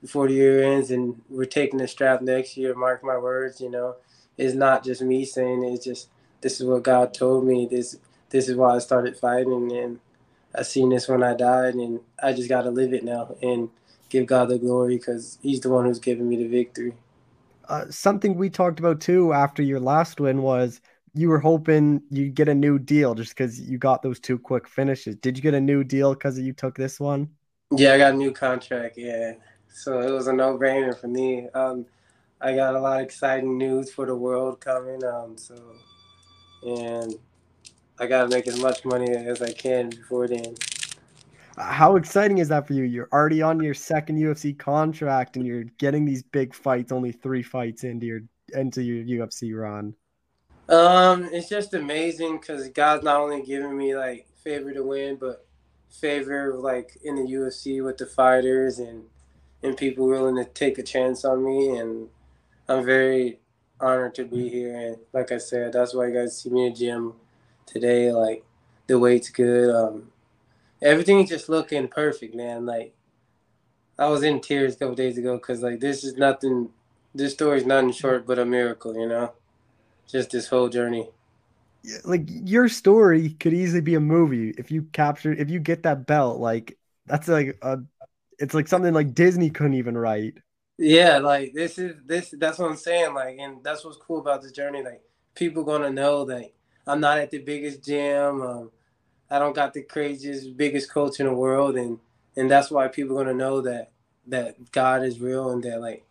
[0.00, 3.70] before the year ends and we're taking the strap next year, mark my words, you
[3.70, 3.96] know,
[4.36, 6.08] it's not just me saying it, it's just
[6.40, 7.66] this is what God told me.
[7.70, 7.98] This
[8.30, 10.00] this is why I started fighting and
[10.54, 13.70] I seen this when I died and I just gotta live it now and
[14.08, 16.94] give God the glory because He's the one who's giving me the victory.
[17.68, 20.80] Uh, something we talked about too after your last win was
[21.14, 24.68] you were hoping you'd get a new deal just because you got those two quick
[24.68, 25.16] finishes.
[25.16, 27.30] Did you get a new deal because you took this one?
[27.72, 28.98] Yeah, I got a new contract.
[28.98, 29.32] Yeah,
[29.68, 31.48] so it was a no brainer for me.
[31.54, 31.86] Um,
[32.40, 35.02] I got a lot of exciting news for the world coming.
[35.04, 35.54] Um, so,
[36.62, 37.14] and
[37.98, 40.54] I got to make as much money as I can before then.
[41.56, 42.82] How exciting is that for you?
[42.82, 46.92] You're already on your second UFC contract, and you're getting these big fights.
[46.92, 48.20] Only three fights into your
[48.52, 49.94] into your UFC run.
[50.68, 55.46] Um, it's just amazing because God's not only giving me like favor to win, but
[55.90, 59.04] favor like in the UFC with the fighters and
[59.62, 61.76] and people willing to take a chance on me.
[61.78, 62.08] And
[62.68, 63.40] I'm very
[63.80, 64.74] honored to be here.
[64.76, 67.14] And like I said, that's why you guys see me in the gym
[67.66, 68.12] today.
[68.12, 68.44] Like
[68.86, 69.74] the weight's good.
[69.74, 70.12] Um,
[70.82, 72.66] everything's just looking perfect, man.
[72.66, 72.94] Like
[73.98, 76.70] I was in tears a couple days ago because like this is nothing.
[77.14, 79.32] This story's nothing short but a miracle, you know.
[80.06, 81.08] Just this whole journey.
[82.04, 86.06] like your story could easily be a movie if you capture if you get that
[86.06, 86.40] belt.
[86.40, 87.78] Like that's like a,
[88.38, 90.34] it's like something like Disney couldn't even write.
[90.78, 92.34] Yeah, like this is this.
[92.38, 93.14] That's what I'm saying.
[93.14, 94.82] Like, and that's what's cool about this journey.
[94.82, 95.02] Like,
[95.34, 96.52] people gonna know that
[96.86, 98.42] I'm not at the biggest gym.
[98.42, 98.70] Um,
[99.30, 102.00] I don't got the craziest, biggest coach in the world, and
[102.36, 103.92] and that's why people gonna know that
[104.28, 106.04] that God is real and that like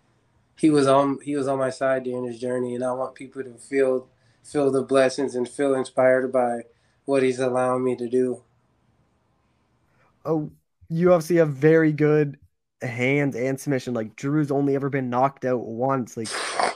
[0.58, 3.44] He was on He was on my side during this journey, and I want people
[3.44, 4.10] to feel
[4.44, 6.62] feel the blessings and feel inspired by
[7.06, 8.44] what He's allowing me to do.
[10.26, 10.52] Oh,
[10.90, 12.38] you obviously have very good
[12.82, 13.94] hands and submission.
[13.94, 16.18] Like Drew's only ever been knocked out once.
[16.18, 16.30] Like,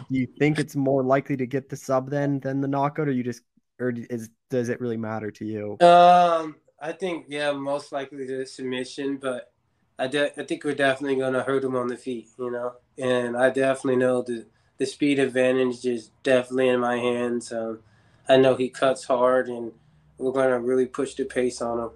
[0.09, 3.11] do you think it's more likely to get the sub then than the knockout, or
[3.11, 3.43] you just
[3.79, 5.77] or is does it really matter to you?
[5.79, 9.51] Um, I think yeah, most likely the submission, but
[9.97, 13.37] I de- I think we're definitely gonna hurt him on the feet, you know, and
[13.37, 14.45] I definitely know the
[14.77, 17.51] the speed advantage is definitely in my hands.
[17.51, 17.79] Um,
[18.27, 19.73] I know he cuts hard, and
[20.17, 21.89] we're gonna really push the pace on him.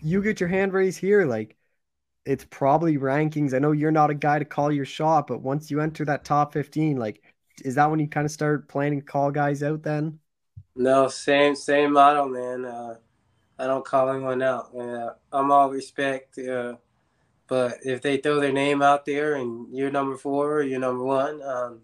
[0.00, 1.56] You get your hand raised here, like
[2.26, 3.54] it's probably rankings.
[3.54, 6.24] I know you're not a guy to call your shot, but once you enter that
[6.24, 7.22] top 15, like,
[7.64, 10.20] is that when you kind of start planning call guys out then?
[10.74, 12.64] No, same same model, man.
[12.64, 12.96] Uh,
[13.58, 14.74] I don't call anyone out.
[14.76, 16.76] Uh, I'm all respect, uh,
[17.48, 21.04] but if they throw their name out there and you're number four or you're number
[21.04, 21.82] one, um,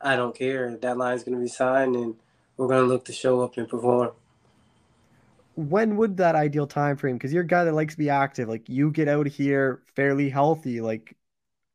[0.00, 0.76] I don't care.
[0.76, 2.16] That line's going to be signed, and
[2.56, 4.12] we're going to look to show up and perform.
[5.58, 7.16] When would that ideal time frame?
[7.16, 8.48] Because you're a guy that likes to be active.
[8.48, 10.80] Like you get out here fairly healthy.
[10.80, 11.16] Like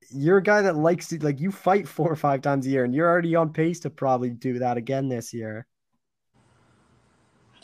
[0.09, 2.85] you're a guy that likes to like you fight four or five times a year,
[2.85, 5.67] and you're already on pace to probably do that again this year.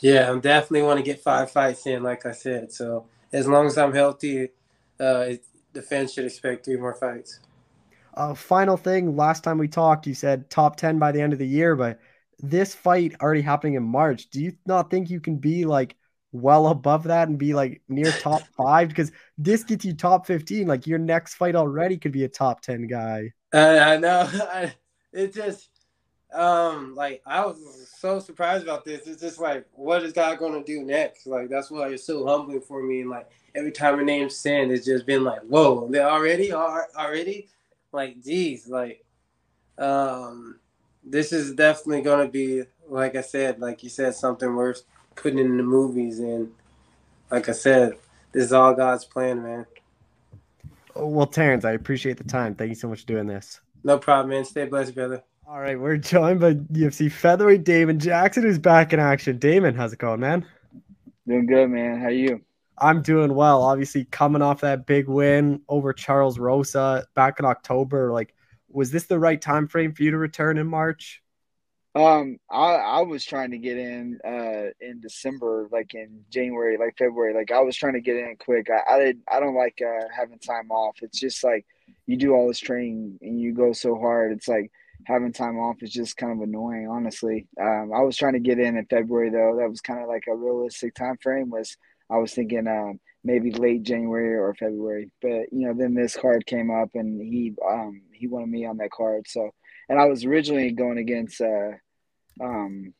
[0.00, 2.70] Yeah, I'm definitely want to get five fights in, like I said.
[2.70, 4.50] So as long as I'm healthy,
[5.00, 7.40] uh, it, the fans should expect three more fights.
[8.12, 9.16] Uh, final thing.
[9.16, 11.98] Last time we talked, you said top ten by the end of the year, but
[12.40, 14.28] this fight already happening in March.
[14.28, 15.96] Do you not think you can be like
[16.32, 18.88] well above that and be like near top five?
[18.88, 20.66] Because this gets you top fifteen.
[20.66, 23.32] Like your next fight already could be a top ten guy.
[23.52, 24.70] Uh, I know.
[25.12, 25.68] it just
[26.32, 29.06] um like I was so surprised about this.
[29.06, 31.26] It's just like what is God gonna do next?
[31.26, 33.00] Like that's why it's so humbling for me.
[33.00, 36.88] And like every time a name's said, it's just been like, whoa, they already are
[36.96, 37.48] already
[37.92, 39.04] like geez, like
[39.78, 40.60] um
[41.02, 44.82] this is definitely gonna be like I said, like you said, something worth
[45.14, 46.52] putting in the movies and
[47.30, 47.94] like I said,
[48.32, 49.66] this is all God's plan, man.
[50.96, 52.54] Oh, well, Terrance, I appreciate the time.
[52.54, 53.60] Thank you so much for doing this.
[53.84, 54.44] No problem, man.
[54.44, 55.22] Stay blessed, brother.
[55.46, 59.38] All right, we're joined by UFC featherweight Damon Jackson, who's back in action.
[59.38, 60.46] Damon, how's it going, man?
[61.26, 61.98] Doing good, man.
[61.98, 62.40] How are you?
[62.78, 63.62] I'm doing well.
[63.62, 68.12] Obviously, coming off that big win over Charles Rosa back in October.
[68.12, 68.34] Like,
[68.70, 71.19] was this the right time frame for you to return in March?
[71.94, 76.96] Um, I I was trying to get in uh in December, like in January, like
[76.96, 77.34] February.
[77.34, 78.68] Like I was trying to get in quick.
[78.70, 80.98] I I did I don't like uh having time off.
[81.02, 81.66] It's just like
[82.06, 84.30] you do all this training and you go so hard.
[84.32, 84.70] It's like
[85.06, 87.48] having time off is just kind of annoying, honestly.
[87.60, 89.56] Um, I was trying to get in in February though.
[89.58, 91.50] That was kind of like a realistic time frame.
[91.50, 91.76] Was
[92.08, 96.46] I was thinking um, maybe late January or February, but you know then this card
[96.46, 99.24] came up and he um, he wanted me on that card.
[99.26, 99.50] So
[99.90, 101.72] and I was originally going against uh,
[102.40, 102.94] um,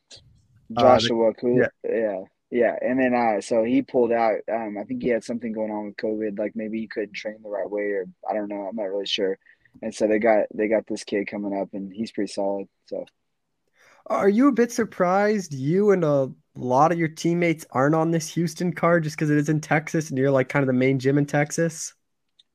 [0.77, 1.29] Joshua.
[1.29, 1.67] Uh, yeah.
[1.83, 2.21] yeah.
[2.53, 4.39] Yeah, and then uh, so he pulled out.
[4.53, 7.37] Um, I think he had something going on with COVID, like maybe he couldn't train
[7.41, 8.67] the right way, or I don't know.
[8.67, 9.39] I'm not really sure
[9.81, 12.67] and so they got they got this kid coming up, and he's pretty solid.
[12.87, 13.05] So,
[14.07, 18.33] are you a bit surprised you and a lot of your teammates aren't on this
[18.33, 20.99] Houston card just because it is in Texas and you're like kind of the main
[20.99, 21.93] gym in Texas?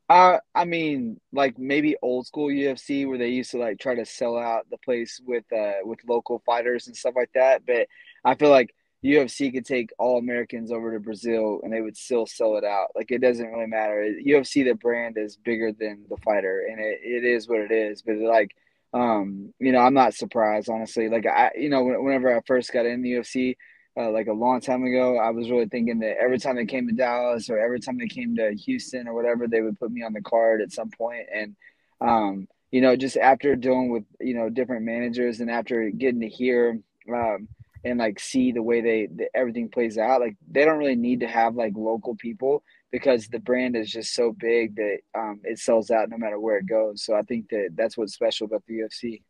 [0.08, 4.06] Uh, I mean, like maybe old school UFC where they used to like try to
[4.06, 7.66] sell out the place with uh with local fighters and stuff like that.
[7.66, 7.88] But
[8.24, 12.24] I feel like UFC could take all Americans over to Brazil and they would still
[12.26, 12.88] sell it out.
[12.94, 14.14] Like it doesn't really matter.
[14.24, 18.02] UFC, the brand is bigger than the fighter, and it, it is what it is.
[18.02, 18.54] But like,
[18.94, 21.08] um, you know, I'm not surprised honestly.
[21.08, 23.56] Like I, you know, whenever I first got in the UFC,
[23.96, 26.86] uh, like a long time ago, I was really thinking that every time they came
[26.88, 30.02] to Dallas or every time they came to Houston or whatever, they would put me
[30.02, 31.26] on the card at some point.
[31.34, 31.56] And,
[32.00, 36.28] um, you know, just after dealing with you know different managers and after getting to
[36.28, 36.80] hear.
[37.12, 37.48] Um,
[37.86, 41.20] and like see the way they the, everything plays out like they don't really need
[41.20, 45.58] to have like local people because the brand is just so big that um, it
[45.58, 48.64] sells out no matter where it goes so i think that that's what's special about
[48.66, 49.22] the ufc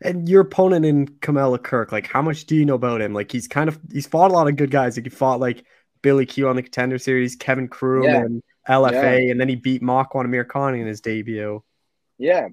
[0.00, 3.14] and your opponent in Kamuela Kirk, like how much do you know about him?
[3.14, 4.96] Like he's kind of he's fought a lot of good guys.
[4.96, 5.64] Like he fought like
[6.02, 8.20] Billy Q on the contender series, Kevin Croom yeah.
[8.20, 9.30] and LFA, yeah.
[9.30, 11.62] and then he beat Makwan Amirkhani in his debut.
[12.18, 12.48] Yeah.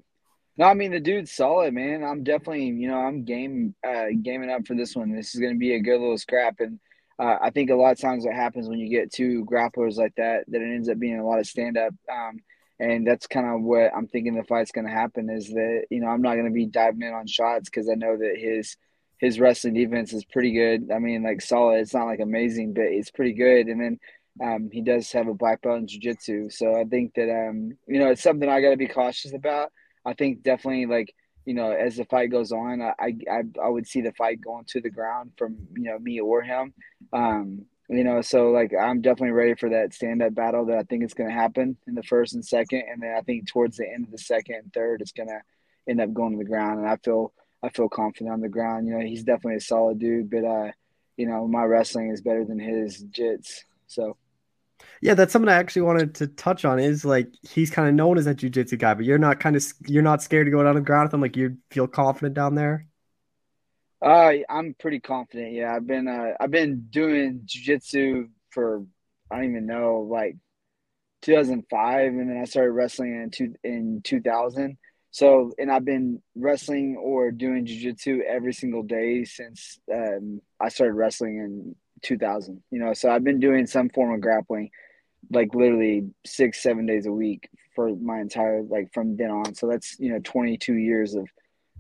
[0.58, 2.04] No, I mean the dude's solid, man.
[2.04, 5.12] I'm definitely, you know, I'm game uh, gaming up for this one.
[5.12, 6.80] This is going to be a good little scrap, and
[7.18, 10.14] uh, I think a lot of times what happens when you get two grapplers like
[10.16, 11.94] that, that it ends up being a lot of stand up.
[12.12, 12.40] Um,
[12.82, 16.02] and that's kind of what I'm thinking the fight's going to happen is that you
[16.02, 18.76] know I'm not going to be diving in on shots because I know that his
[19.20, 20.90] his wrestling defense is pretty good.
[20.92, 21.82] I mean, like solid.
[21.82, 23.68] It's not like amazing, but it's pretty good.
[23.68, 24.00] And then
[24.44, 28.00] um, he does have a black belt in jiu-jitsu, so I think that um, you
[28.00, 29.72] know it's something I got to be cautious about.
[30.04, 31.14] I think definitely like
[31.46, 34.66] you know as the fight goes on, I, I I would see the fight going
[34.70, 36.74] to the ground from you know me or him.
[37.14, 40.84] Um, you know, so like I'm definitely ready for that stand up battle that I
[40.84, 43.78] think is going to happen in the first and second, and then I think towards
[43.78, 45.42] the end of the second and third, it's going to
[45.90, 48.88] end up going to the ground, and I feel I feel confident on the ground.
[48.88, 50.72] You know, he's definitely a solid dude, but uh,
[51.18, 54.18] you know, my wrestling is better than his jits, so.
[55.00, 56.80] Yeah, that's something I actually wanted to touch on.
[56.80, 59.64] Is like he's kind of known as a jujitsu guy, but you're not kind of
[59.86, 61.22] you're not scared to go down the ground with him.
[61.22, 62.88] Like you feel confident down there.
[64.02, 65.54] Uh, I'm pretty confident.
[65.54, 68.84] Yeah, I've been uh, I've been doing jujitsu for
[69.30, 70.38] I don't even know like
[71.22, 74.78] 2005, and then I started wrestling in two in 2000.
[75.12, 80.94] So, and I've been wrestling or doing jujitsu every single day since um, I started
[80.94, 82.64] wrestling in 2000.
[82.72, 84.72] You know, so I've been doing some form of grappling,
[85.30, 89.54] like literally six, seven days a week for my entire like from then on.
[89.54, 91.28] So that's you know 22 years of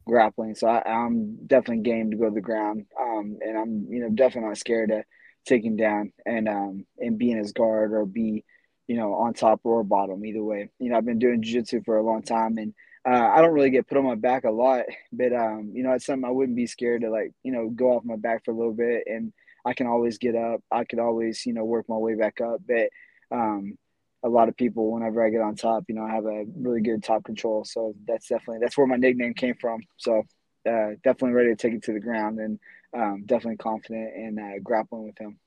[0.05, 0.55] grappling.
[0.55, 2.85] So I, am definitely game to go to the ground.
[2.99, 5.03] Um, and I'm, you know, definitely not scared to
[5.45, 8.43] take him down and, um, and be in his guard or be,
[8.87, 10.69] you know, on top or bottom, either way.
[10.79, 12.73] You know, I've been doing jiu-jitsu for a long time and,
[13.03, 15.93] uh, I don't really get put on my back a lot, but, um, you know,
[15.93, 18.51] it's something I wouldn't be scared to like, you know, go off my back for
[18.51, 19.33] a little bit and
[19.65, 20.61] I can always get up.
[20.71, 22.61] I could always, you know, work my way back up.
[22.67, 22.89] But,
[23.31, 23.77] um,
[24.23, 26.81] a lot of people whenever I get on top, you know, I have a really
[26.81, 27.63] good top control.
[27.65, 29.81] So that's definitely that's where my nickname came from.
[29.97, 30.23] So
[30.67, 32.59] uh, definitely ready to take it to the ground and
[32.95, 35.39] um, definitely confident in uh, grappling with him.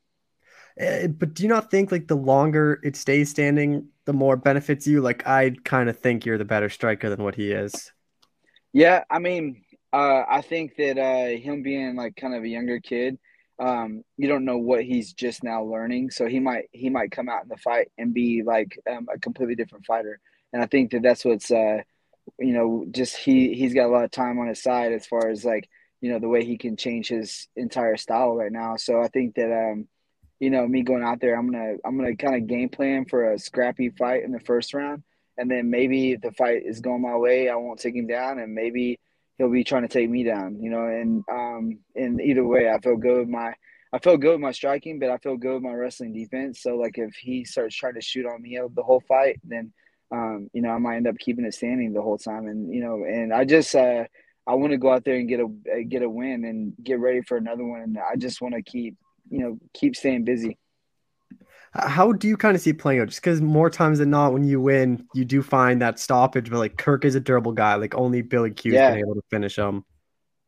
[0.80, 4.86] Uh, but do you not think like the longer it stays standing, the more benefits
[4.86, 5.00] you?
[5.00, 7.92] Like I kind of think you're the better striker than what he is.
[8.72, 9.62] Yeah, I mean,
[9.92, 13.18] uh, I think that uh, him being like kind of a younger kid,
[13.58, 16.10] um, you don't know what he's just now learning.
[16.10, 19.18] So he might he might come out in the fight and be like um, a
[19.18, 20.20] completely different fighter.
[20.52, 21.78] And I think that that's what's uh,
[22.38, 25.28] you know just he he's got a lot of time on his side as far
[25.28, 25.68] as like
[26.00, 28.76] you know the way he can change his entire style right now.
[28.76, 29.88] So I think that um,
[30.40, 33.32] you know me going out there, I'm gonna I'm gonna kind of game plan for
[33.32, 35.04] a scrappy fight in the first round,
[35.38, 38.54] and then maybe the fight is going my way, I won't take him down, and
[38.54, 38.98] maybe
[39.38, 40.86] he'll be trying to take me down, you know.
[40.86, 43.54] And um, in either way, I feel good with my
[43.92, 46.60] I feel good with my striking, but I feel good with my wrestling defense.
[46.60, 49.72] So like if he starts trying to shoot on me the whole fight, then
[50.10, 52.46] um, you know I might end up keeping it standing the whole time.
[52.46, 54.04] And you know, and I just uh,
[54.46, 57.22] I want to go out there and get a get a win and get ready
[57.22, 57.80] for another one.
[57.80, 58.96] And I just want to keep
[59.30, 60.58] you know keep staying busy.
[61.74, 63.08] How do you kind of see playing out?
[63.08, 66.48] Just because more times than not, when you win, you do find that stoppage.
[66.48, 67.74] But like Kirk is a durable guy.
[67.74, 68.90] Like only Billy Q's yeah.
[68.90, 69.84] been able to finish him.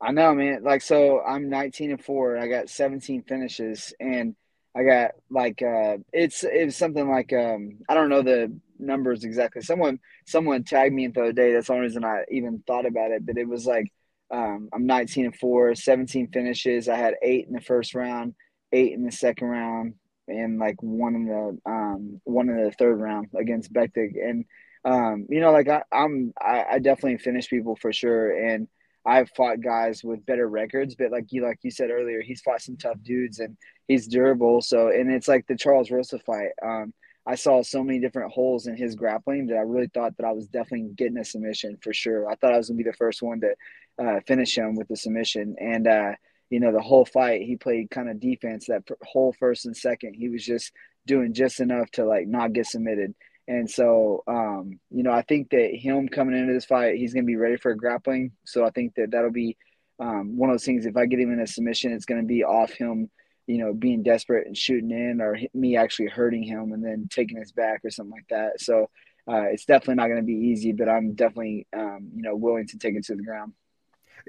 [0.01, 0.63] I know, man.
[0.63, 2.39] Like so, I'm 19 and four.
[2.39, 4.37] I got 17 finishes, and
[4.77, 9.63] I got like uh, it's it's something like um, I don't know the numbers exactly.
[9.63, 11.53] Someone someone tagged me the other day.
[11.53, 13.27] That's the only reason I even thought about it.
[13.27, 13.91] But it was like
[14.31, 16.89] um, I'm 19 and four, 17 finishes.
[16.89, 18.35] I had eight in the first round,
[18.73, 19.95] eight in the second round,
[20.29, 24.15] and like one in the um one in the third round against Bektic.
[24.23, 24.45] And
[24.85, 28.37] um, you know, like I, I'm I, I definitely finish people for sure.
[28.37, 28.69] And
[29.05, 32.63] I've fought guys with better records, but like you like you said earlier, he's fought
[32.63, 33.57] some tough dudes and
[33.89, 34.61] he's durable.
[34.63, 36.51] So and it's like the Charles Rosa fight.
[36.63, 36.93] Um,
[37.27, 40.33] I saw so many different holes in his grappling that I really thought that I
[40.33, 42.29] was definitely getting a submission for sure.
[42.31, 43.55] I thought I was gonna be the first one to
[43.99, 46.13] uh, finish him with the submission, and uh,
[46.51, 50.15] you know, the whole fight, he played kind of defense that whole first and second.
[50.15, 50.73] He was just
[51.07, 53.15] doing just enough to like not get submitted.
[53.49, 57.25] And so, um, you know, I think that him coming into this fight, he's going
[57.25, 58.33] to be ready for grappling.
[58.45, 59.57] So I think that that'll be
[60.01, 60.85] um, one of those things.
[60.85, 63.09] If I get him in a submission, it's going to be off him,
[63.47, 67.39] you know, being desperate and shooting in, or me actually hurting him and then taking
[67.39, 68.61] his back or something like that.
[68.61, 68.91] So
[69.29, 72.67] uh, it's definitely not going to be easy, but I'm definitely, um, you know, willing
[72.69, 73.53] to take it to the ground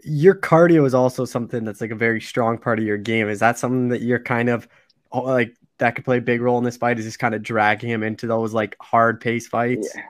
[0.03, 3.29] your cardio is also something that's like a very strong part of your game.
[3.29, 4.67] Is that something that you're kind of
[5.11, 6.99] oh, like that could play a big role in this fight?
[6.99, 9.91] Is just kind of dragging him into those like hard pace fights?
[9.95, 10.03] Yeah.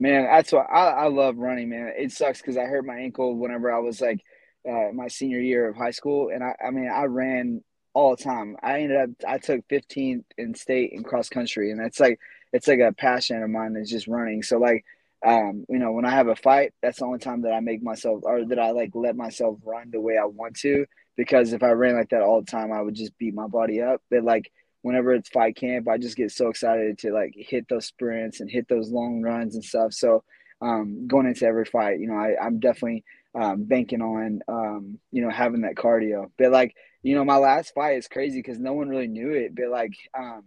[0.00, 1.92] Man, that's what I, I love running, man.
[1.96, 4.20] It sucks because I hurt my ankle whenever I was like
[4.68, 7.62] uh, my senior year of high school, and I, I mean, I ran
[7.92, 8.56] all the time.
[8.62, 12.18] I ended up I took 15th in state in cross country, and that's like
[12.52, 14.42] it's like a passion of mine is just running.
[14.42, 14.84] So like
[15.24, 17.82] um, you know, when I have a fight, that's the only time that I make
[17.82, 20.86] myself or that I like let myself run the way I want to.
[21.16, 23.80] Because if I ran like that all the time, I would just beat my body
[23.80, 24.02] up.
[24.10, 24.50] But like
[24.82, 28.50] whenever it's fight camp, I just get so excited to like hit those sprints and
[28.50, 29.92] hit those long runs and stuff.
[29.94, 30.24] So
[30.60, 33.04] um, going into every fight, you know, I, I'm definitely
[33.34, 36.30] um, banking on um, you know having that cardio.
[36.38, 39.54] But like you know, my last fight is crazy because no one really knew it.
[39.54, 40.44] But like um,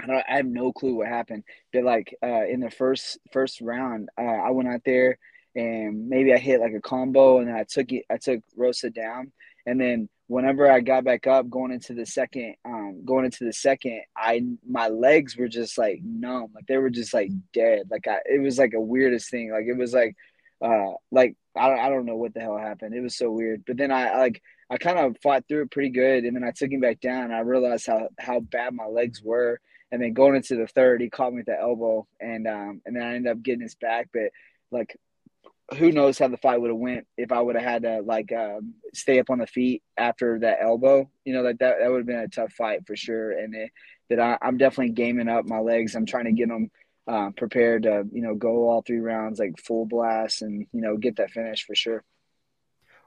[0.00, 1.44] I, don't, I have no clue what happened.
[1.72, 5.18] But like uh, in the first first round, uh, I went out there
[5.54, 8.04] and maybe I hit like a combo, and then I took it.
[8.10, 9.32] I took Rosa down,
[9.64, 13.52] and then whenever I got back up, going into the second, um, going into the
[13.52, 17.88] second, I my legs were just like numb, like they were just like dead.
[17.90, 19.50] Like I, it was like a weirdest thing.
[19.50, 20.14] Like it was like,
[20.60, 22.94] uh, like I don't, I don't know what the hell happened.
[22.94, 23.64] It was so weird.
[23.66, 26.50] But then I like I kind of fought through it pretty good, and then I
[26.50, 27.32] took him back down.
[27.32, 29.60] I realized how how bad my legs were,
[29.92, 32.96] and then going into the third, he caught me with the elbow, and um, and
[32.96, 34.08] then I ended up getting his back.
[34.12, 34.30] But
[34.72, 34.96] like,
[35.78, 38.32] who knows how the fight would have went if I would have had to like
[38.32, 41.08] um, stay up on the feet after that elbow.
[41.24, 43.32] You know, like that that would have been a tough fight for sure.
[43.32, 43.70] And it,
[44.10, 45.94] that I, I'm definitely gaming up my legs.
[45.94, 46.70] I'm trying to get them
[47.08, 50.96] uh, prepared to you know go all three rounds like full blast and you know
[50.96, 52.02] get that finish for sure.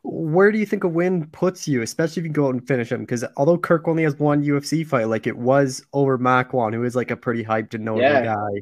[0.03, 2.91] Where do you think a win puts you, especially if you go out and finish
[2.91, 3.01] him?
[3.01, 6.95] Because although Kirk only has one UFC fight, like it was over Makwan, who is
[6.95, 8.21] like a pretty hyped and known Yeah.
[8.21, 8.61] guy.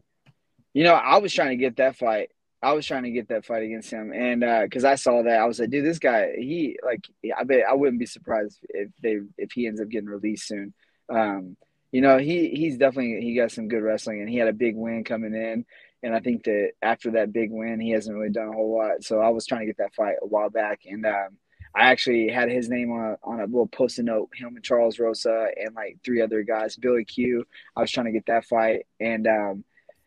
[0.74, 2.30] You know, I was trying to get that fight.
[2.62, 5.46] I was trying to get that fight against him, and because I saw that, I
[5.46, 7.06] was like, dude, this guy, he like,
[7.38, 10.74] I bet I wouldn't be surprised if they if he ends up getting released soon.
[11.08, 11.56] Um,
[11.92, 14.76] you know, he he's definitely he got some good wrestling, and he had a big
[14.76, 15.66] win coming in,
[16.04, 19.04] and I think that after that big win, he hasn't really done a whole lot.
[19.04, 21.38] So I was trying to get that fight a while back, and um,
[21.76, 24.30] I actually had his name on a, on a little post-it note.
[24.34, 27.45] Him and Charles Rosa and like three other guys, Billy Q.
[27.76, 29.64] I was trying to get that fight, and um,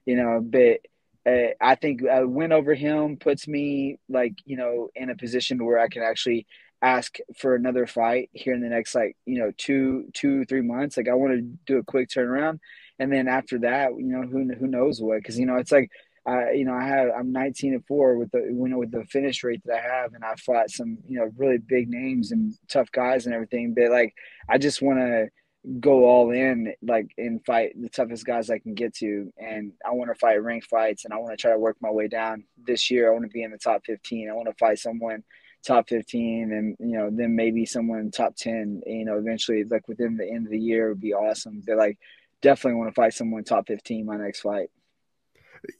[0.07, 0.81] you know, but
[1.31, 5.65] uh, I think a win over him puts me like you know in a position
[5.65, 6.47] where I can actually
[6.83, 10.97] ask for another fight here in the next like you know two two three months.
[10.97, 12.59] Like I want to do a quick turnaround,
[13.01, 15.19] and then after that, you know who who knows what?
[15.19, 15.91] Because you know it's like.
[16.27, 19.07] I you know, I have I'm 19 and four with the you know with the
[19.07, 22.53] finish rate that I have, and I fought some you know really big names and
[22.69, 23.73] tough guys and everything.
[23.75, 24.13] But like,
[24.47, 25.29] I just want to
[25.79, 29.91] go all in like and fight the toughest guys I can get to and I
[29.91, 32.45] want to fight ranked fights and I want to try to work my way down
[32.67, 35.23] this year I want to be in the top 15 I want to fight someone
[35.63, 40.17] top 15 and you know then maybe someone top 10 you know eventually like within
[40.17, 41.99] the end of the year would be awesome but like
[42.43, 44.71] definitely want to fight someone top 15 my next fight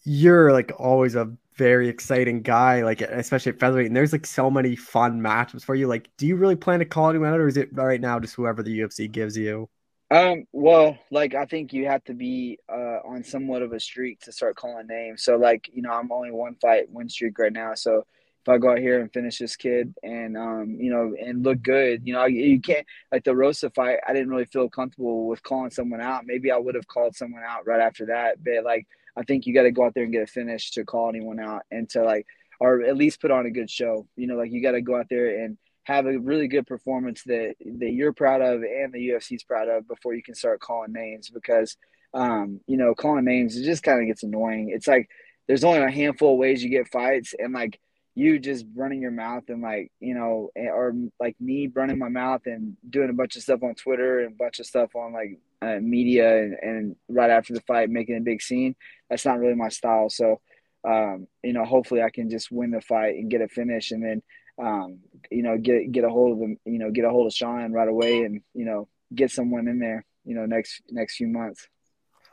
[0.05, 3.87] You're like always a very exciting guy, like especially at featherweight.
[3.87, 5.87] And there's like so many fun matchups for you.
[5.87, 8.35] Like, do you really plan to call anyone out, or is it right now just
[8.35, 9.69] whoever the UFC gives you?
[10.11, 14.21] Um, well, like I think you have to be uh, on somewhat of a streak
[14.23, 15.23] to start calling names.
[15.23, 17.75] So, like you know, I'm only one fight win streak right now.
[17.75, 18.05] So
[18.43, 21.63] if I go out here and finish this kid and um, you know, and look
[21.63, 23.99] good, you know, you, can't like the Rosa fight.
[24.07, 26.25] I didn't really feel comfortable with calling someone out.
[26.25, 28.87] Maybe I would have called someone out right after that, but like
[29.17, 31.39] I think you got to go out there and get a finish to call anyone
[31.39, 32.27] out and to like,
[32.61, 34.07] or at least put on a good show.
[34.17, 37.23] You know, like you got to go out there and have a really good performance
[37.25, 40.93] that that you're proud of and the UFC's proud of before you can start calling
[40.93, 41.77] names because
[42.15, 44.71] um, you know calling names it just kind of gets annoying.
[44.71, 45.11] It's like
[45.47, 47.79] there's only a handful of ways you get fights and like
[48.15, 52.43] you just running your mouth and like you know or like me running my mouth
[52.47, 55.39] and doing a bunch of stuff on Twitter and a bunch of stuff on like
[55.63, 58.75] uh, media and, and right after the fight making a big scene.
[59.09, 60.11] That's not really my style.
[60.11, 60.41] So
[60.85, 64.03] um, you know hopefully I can just win the fight and get a finish and
[64.03, 64.23] then
[64.61, 64.99] um,
[65.31, 67.73] you know, get get a hold of them, you know, get a hold of Sean
[67.73, 71.67] right away, and you know, get someone in there, you know, next next few months.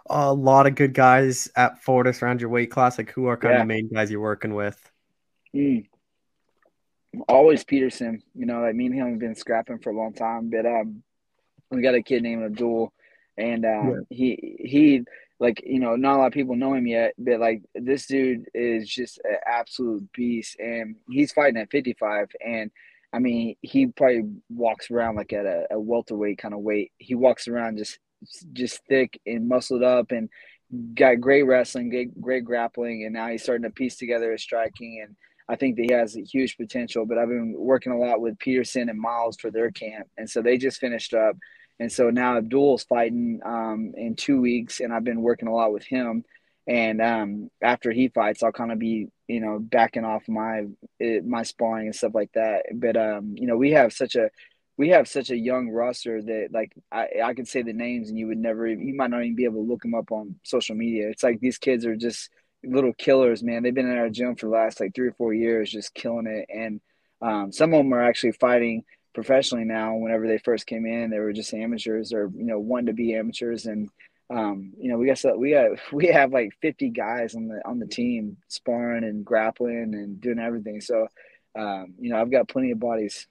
[0.09, 2.97] A lot of good guys at Fortis around your weight class.
[2.97, 3.61] Like, who are kind Yeah.
[3.61, 4.77] of the main guys you're working with?
[5.55, 5.85] Mm.
[7.27, 10.49] Always Peterson, you know, like me and him have been scrapping for a long time,
[10.49, 11.01] but um,
[11.71, 12.93] we got a kid named Abdul,
[13.37, 14.15] and um, Yeah.
[14.17, 15.03] he he
[15.39, 18.45] like you know not a lot of people know him yet, but like this dude
[18.53, 22.69] is just an absolute beast, and he's fighting at 55, and
[23.13, 26.91] I mean he probably walks around like at a, a welterweight kind of weight.
[26.97, 27.97] He walks around just
[28.53, 30.29] just thick and muscled up, and
[30.93, 35.01] got great wrestling, great great grappling, and now he's starting to piece together his striking
[35.03, 35.15] and.
[35.49, 38.37] I think that he has a huge potential, but I've been working a lot with
[38.39, 40.07] Peterson and Miles for their camp.
[40.17, 41.37] And so they just finished up.
[41.79, 45.71] And so now Abdul's fighting um, in two weeks, and I've been working a lot
[45.71, 46.25] with him.
[46.65, 50.65] And um, after he fights, I'll kind of be, you know, backing off my
[50.99, 52.63] eh, my sparring and stuff like that.
[52.73, 54.29] But um, you know, we have such a
[54.75, 58.17] we have such a young roster that like I I could say the names and
[58.17, 60.75] you would never you might not even be able to look them up on social
[60.75, 61.09] media.
[61.09, 62.29] It's like these kids are just
[62.67, 63.63] little killers, man.
[63.63, 66.27] They've been in our gym for the last like three or four years, just killing
[66.27, 66.47] it.
[66.53, 66.81] And
[67.21, 68.83] um, some of them are actually fighting
[69.13, 69.95] professionally now.
[69.95, 73.15] Whenever they first came in, they were just amateurs or you know wanted to be
[73.15, 73.65] amateurs.
[73.65, 73.89] And
[74.29, 77.61] um, you know we got so we got we have like 50 guys on the
[77.65, 80.81] on the team sparring and grappling and doing everything.
[80.81, 81.07] So
[81.57, 83.27] um, you know I've got plenty of bodies.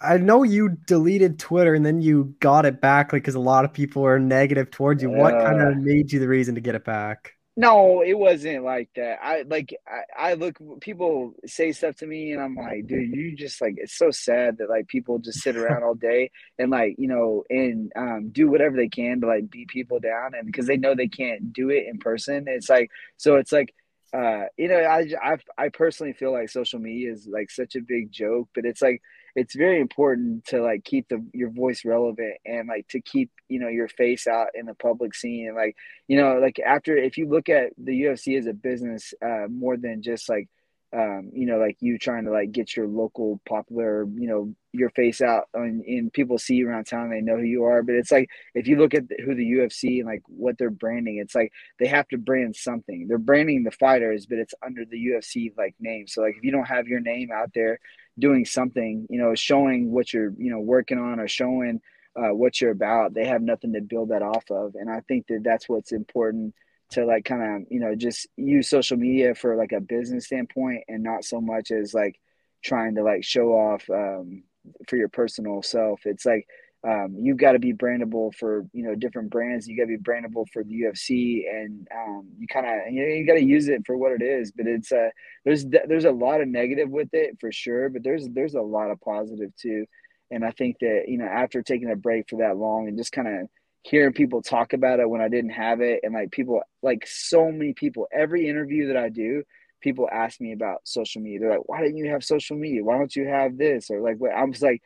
[0.00, 3.66] I know you deleted Twitter and then you got it back, like because a lot
[3.66, 5.10] of people are negative towards you.
[5.10, 7.33] What kind of made you the reason to get it back?
[7.56, 9.18] No, it wasn't like that.
[9.22, 13.36] I like I, I look people say stuff to me and I'm like, dude, you
[13.36, 16.96] just like it's so sad that like people just sit around all day and like,
[16.98, 20.66] you know, and um do whatever they can to like beat people down and because
[20.66, 22.46] they know they can't do it in person.
[22.48, 23.72] It's like so it's like
[24.12, 27.80] uh you know, I I I personally feel like social media is like such a
[27.80, 29.00] big joke, but it's like
[29.34, 33.58] it's very important to like keep the your voice relevant and like to keep you
[33.58, 35.48] know your face out in the public scene.
[35.48, 39.12] And like you know like after if you look at the UFC as a business
[39.24, 40.48] uh, more than just like
[40.92, 44.90] um, you know like you trying to like get your local popular you know your
[44.90, 47.82] face out and, and people see you around town they know who you are.
[47.82, 51.16] But it's like if you look at who the UFC and like what they're branding
[51.18, 51.50] it's like
[51.80, 53.08] they have to brand something.
[53.08, 56.06] They're branding the fighters but it's under the UFC like name.
[56.06, 57.80] So like if you don't have your name out there
[58.18, 61.80] doing something, you know, showing what you're, you know, working on or showing
[62.16, 64.74] uh, what you're about, they have nothing to build that off of.
[64.76, 66.54] And I think that that's what's important
[66.90, 70.84] to like kind of, you know, just use social media for like a business standpoint
[70.86, 72.20] and not so much as like
[72.62, 74.44] trying to like show off um,
[74.88, 76.06] for your personal self.
[76.06, 76.46] It's like,
[76.86, 79.66] um, you've got to be brandable for you know different brands.
[79.66, 83.14] You got to be brandable for the UFC, and um, you kind of you, know,
[83.14, 84.52] you got to use it for what it is.
[84.52, 85.08] But it's uh,
[85.46, 88.90] there's there's a lot of negative with it for sure, but there's there's a lot
[88.90, 89.86] of positive too.
[90.30, 93.12] And I think that you know after taking a break for that long and just
[93.12, 93.48] kind of
[93.82, 97.50] hearing people talk about it when I didn't have it, and like people like so
[97.50, 99.42] many people, every interview that I do,
[99.80, 101.40] people ask me about social media.
[101.40, 102.84] They're like, "Why didn't you have social media?
[102.84, 104.82] Why don't you have this?" Or like, "I'm just like."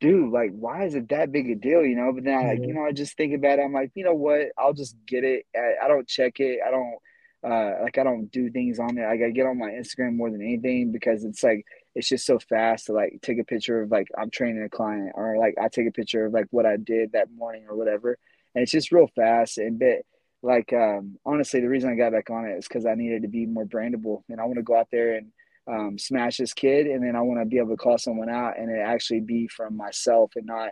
[0.00, 2.12] Dude, like, why is it that big a deal, you know?
[2.12, 3.62] But then, I, like, you know, I just think about it.
[3.62, 4.48] I'm like, you know what?
[4.58, 5.46] I'll just get it.
[5.54, 6.60] I, I don't check it.
[6.66, 6.96] I don't,
[7.42, 9.08] uh, like, I don't do things on there.
[9.08, 11.64] Like, I get on my Instagram more than anything because it's like,
[11.94, 15.12] it's just so fast to like take a picture of like I'm training a client
[15.16, 18.16] or like I take a picture of like what I did that morning or whatever.
[18.54, 19.58] And it's just real fast.
[19.58, 20.06] And bit
[20.40, 23.28] like, um, honestly, the reason I got back on it is because I needed to
[23.28, 25.32] be more brandable and I want to go out there and,
[25.70, 28.58] um, smash this kid, and then I want to be able to call someone out,
[28.58, 30.70] and it actually be from myself and not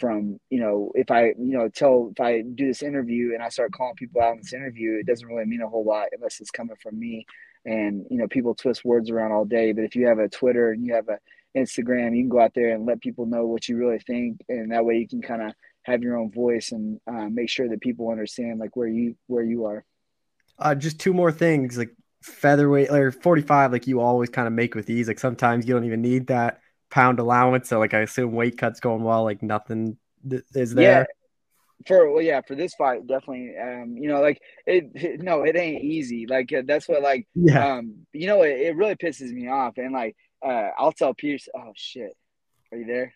[0.00, 3.48] from you know if I you know tell if I do this interview and I
[3.48, 6.40] start calling people out in this interview, it doesn't really mean a whole lot unless
[6.40, 7.26] it's coming from me.
[7.64, 10.70] And you know people twist words around all day, but if you have a Twitter
[10.70, 11.18] and you have a
[11.56, 14.70] Instagram, you can go out there and let people know what you really think, and
[14.72, 15.52] that way you can kind of
[15.82, 19.44] have your own voice and uh, make sure that people understand like where you where
[19.44, 19.84] you are.
[20.58, 21.78] Uh, just two more things.
[21.78, 21.94] Like
[22.26, 25.84] featherweight or 45 like you always kind of make with ease like sometimes you don't
[25.84, 27.68] even need that pound allowance.
[27.68, 29.96] So like i assume weight cuts going well like nothing
[30.28, 31.00] th- is there?
[31.00, 31.86] Yeah.
[31.86, 35.56] for well yeah for this fight definitely um you know like it, it no it
[35.56, 36.26] ain't easy.
[36.26, 37.76] Like uh, that's what like yeah.
[37.76, 39.74] um you know it, it really pisses me off.
[39.78, 42.12] And like uh i'll tell pierce oh shit.
[42.72, 43.14] Are you there?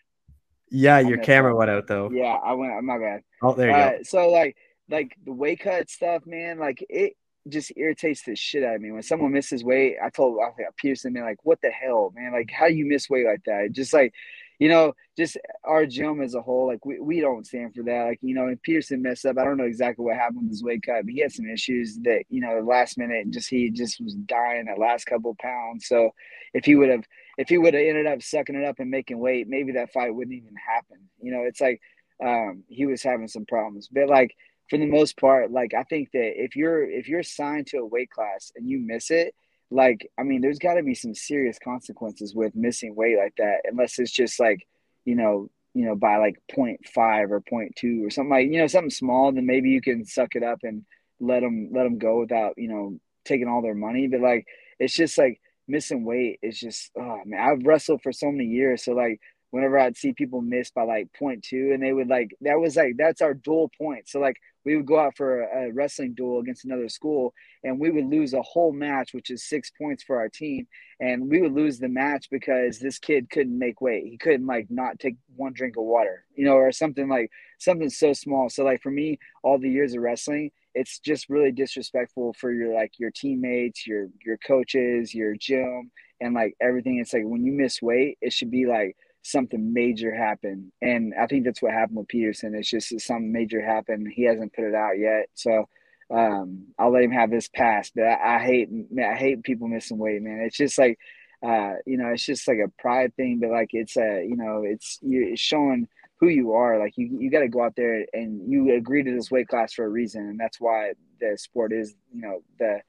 [0.69, 2.09] Yeah your camera went out though.
[2.11, 3.21] Yeah i went my bad.
[3.41, 3.97] Oh there you uh, go.
[4.03, 4.55] so like
[4.89, 7.13] like the weight cut stuff man like it
[7.49, 9.97] just irritates the shit out of me when someone misses weight.
[10.03, 12.31] I told I think Pearson, man, like, what the hell, man?
[12.31, 13.71] Like, how do you miss weight like that?
[13.71, 14.13] Just like,
[14.59, 18.03] you know, just our gym as a whole, like we, we don't stand for that.
[18.03, 19.39] Like, you know, and Pearson messed up.
[19.39, 21.97] I don't know exactly what happened with his weight cut, but he had some issues
[22.03, 25.87] that, you know, the last minute just he just was dying that last couple pounds.
[25.87, 26.11] So
[26.53, 27.05] if he would have
[27.39, 30.13] if he would have ended up sucking it up and making weight, maybe that fight
[30.13, 31.09] wouldn't even happen.
[31.19, 31.81] You know, it's like
[32.23, 33.89] um, he was having some problems.
[33.91, 34.35] But like
[34.71, 37.85] for the most part, like I think that if you're if you're signed to a
[37.85, 39.35] weight class and you miss it,
[39.69, 43.63] like I mean, there's got to be some serious consequences with missing weight like that,
[43.65, 44.65] unless it's just like,
[45.03, 48.89] you know, you know, by like 0.5 or 0.2 or something like, you know, something
[48.89, 50.85] small, then maybe you can suck it up and
[51.19, 54.07] let them let them go without, you know, taking all their money.
[54.07, 54.47] But like,
[54.79, 58.85] it's just like missing weight is just, oh man, I've wrestled for so many years,
[58.85, 59.19] so like
[59.49, 62.95] whenever I'd see people miss by like 0.2 and they would like that was like
[62.97, 64.07] that's our dual point.
[64.07, 67.33] So like we would go out for a, a, wrestling duel against another school
[67.63, 70.67] and we would lose a whole match which is six points for our team.
[70.99, 74.05] And we would lose the match because this kid couldn't make weight.
[74.05, 77.89] He couldn't like not take one drink of water you know or something like something
[77.89, 78.49] so small.
[78.49, 82.73] So like for me all the years of wrestling it's just really disrespectful for your
[82.73, 86.99] like your teammates your your coaches your gym and like everything.
[86.99, 90.71] It's like when you miss weight it should be like something major happen.
[90.81, 92.55] And I think that's what happened with Peterson.
[92.55, 94.07] It's just something major happened.
[94.13, 95.27] He hasn't put it out yet.
[95.33, 95.67] So
[96.09, 97.91] um, I'll let him have his pass.
[97.93, 100.41] But I, I hate man, I hate people missing weight, man.
[100.45, 100.97] It's just like
[101.43, 104.63] uh, you know, it's just like a pride thing, but like it's a you know,
[104.65, 105.87] it's you it's showing
[106.19, 106.79] who you are.
[106.79, 109.73] Like you you got to go out there and you agree to this weight class
[109.73, 112.79] for a reason, and that's why the sport is you know the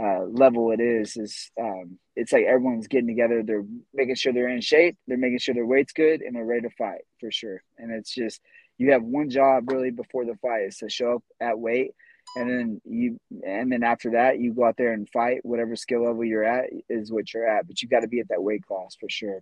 [0.00, 3.42] uh, level it is is um, it's like everyone's getting together.
[3.42, 3.64] They're
[3.94, 4.96] making sure they're in shape.
[5.06, 7.62] They're making sure their weight's good, and they're ready to fight for sure.
[7.78, 8.40] And it's just
[8.78, 11.92] you have one job really before the fight is to show up at weight
[12.34, 16.04] and then you and then after that you go out there and fight whatever skill
[16.04, 18.64] level you're at is what you're at but you got to be at that weight
[18.66, 19.40] class for sure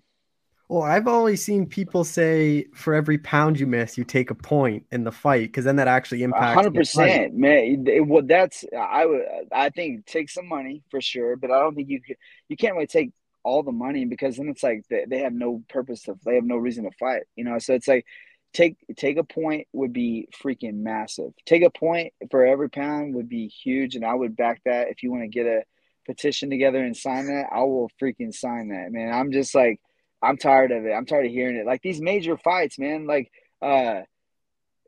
[0.68, 4.84] well i've always seen people say for every pound you miss you take a point
[4.92, 9.22] in the fight because then that actually impacts 100% man it, well that's i would
[9.52, 12.16] i think take some money for sure but i don't think you could
[12.48, 13.10] you can't really take
[13.42, 16.44] all the money because then it's like they, they have no purpose to they have
[16.44, 18.06] no reason to fight you know so it's like
[18.54, 21.32] take take a point would be freaking massive.
[21.44, 24.88] Take a point for every pound would be huge, and I would back that.
[24.88, 25.64] If you want to get a
[26.06, 29.12] petition together and sign that, I will freaking sign that, man.
[29.12, 29.80] I'm just like,
[30.24, 30.92] I'm tired of it.
[30.92, 31.66] I'm tired of hearing it.
[31.66, 33.06] Like these major fights, man.
[33.06, 33.30] Like,
[33.62, 34.02] uh,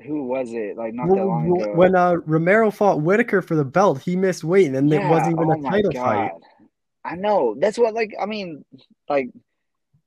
[0.05, 0.77] who was it?
[0.77, 1.75] Like not that long ago.
[1.75, 5.39] When uh, Romero fought Whittaker for the belt, he missed weight, and yeah, it wasn't
[5.39, 6.33] even oh a title fight.
[7.05, 7.55] I know.
[7.59, 7.95] That's what.
[7.95, 8.65] Like, I mean,
[9.09, 9.31] like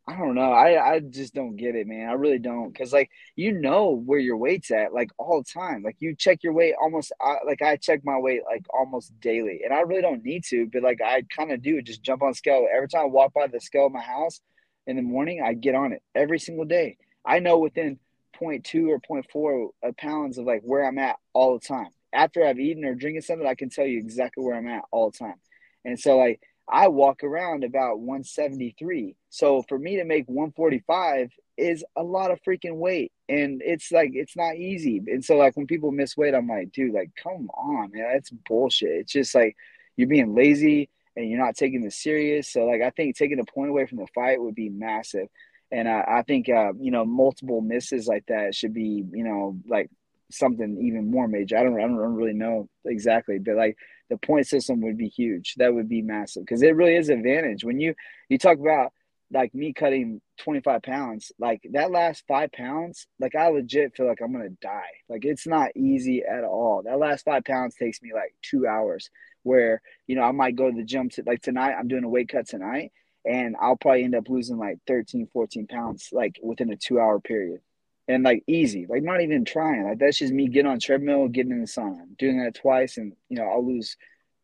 [0.10, 0.52] I don't know.
[0.52, 2.10] I, I just don't get it, man.
[2.10, 2.76] I really don't.
[2.76, 5.84] Cause like, you know where your weight's at like all the time.
[5.84, 9.62] Like you check your weight almost uh, like I check my weight like almost daily
[9.64, 12.34] and I really don't need to, but like I kind of do just jump on
[12.34, 12.68] scale.
[12.74, 14.42] Every time I walk by the scale of my house
[14.90, 16.98] in the morning, I get on it every single day.
[17.24, 18.00] I know within
[18.42, 21.90] 0.2 or 0.4 pounds of like where I'm at all the time.
[22.12, 25.12] After I've eaten or drinking something, I can tell you exactly where I'm at all
[25.12, 25.40] the time.
[25.86, 29.16] And so like, I walk around about 173.
[29.30, 33.12] So for me to make 145 is a lot of freaking weight.
[33.28, 35.04] And it's like, it's not easy.
[35.08, 38.32] And so, like, when people miss weight, I'm like, dude, like, come on, man, that's
[38.48, 38.90] bullshit.
[38.90, 39.56] It's just like
[39.98, 42.52] you're being lazy and you're not taking this serious.
[42.52, 45.28] So, like, I think taking a point away from the fight would be massive.
[45.72, 49.58] And I, I think, uh, you know, multiple misses like that should be, you know,
[49.68, 49.90] like
[50.32, 51.58] something even more major.
[51.58, 53.78] I don't, I don't really know exactly, but like,
[54.10, 55.54] the point system would be huge.
[55.58, 57.64] That would be massive because it really is advantage.
[57.64, 57.94] When you
[58.28, 58.92] you talk about
[59.32, 64.22] like me cutting 25 pounds, like that last five pounds, like I legit feel like
[64.22, 64.92] I'm gonna die.
[65.08, 66.84] Like it's not easy at all.
[66.84, 69.10] That last five pounds takes me like two hours.
[69.44, 71.76] Where you know I might go to the gym to like tonight.
[71.78, 72.92] I'm doing a weight cut tonight,
[73.26, 77.20] and I'll probably end up losing like 13, 14 pounds like within a two hour
[77.20, 77.62] period
[78.10, 79.84] and like easy, like not even trying.
[79.84, 83.14] Like that's just me getting on treadmill, getting in the sauna, doing that twice, and
[83.30, 83.96] you know I'll lose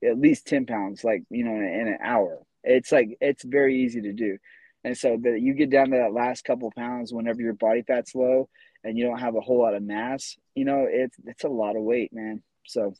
[0.03, 2.43] at least ten pounds, like you know, in, in an hour.
[2.63, 4.37] It's like it's very easy to do,
[4.85, 8.13] and so that you get down to that last couple pounds whenever your body fat's
[8.13, 8.47] low
[8.83, 10.37] and you don't have a whole lot of mass.
[10.53, 12.43] You know, it's it's a lot of weight, man.
[12.67, 12.93] So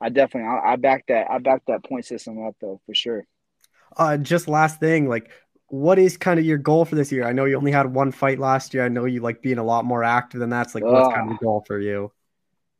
[0.00, 3.26] I definitely I, I back that I back that point system up though for sure.
[3.94, 5.30] Uh, just last thing, like
[5.66, 7.24] what is kind of your goal for this year?
[7.24, 8.82] I know you only had one fight last year.
[8.82, 11.38] I know you like being a lot more active than that's like what's kind of
[11.38, 12.10] the goal for you?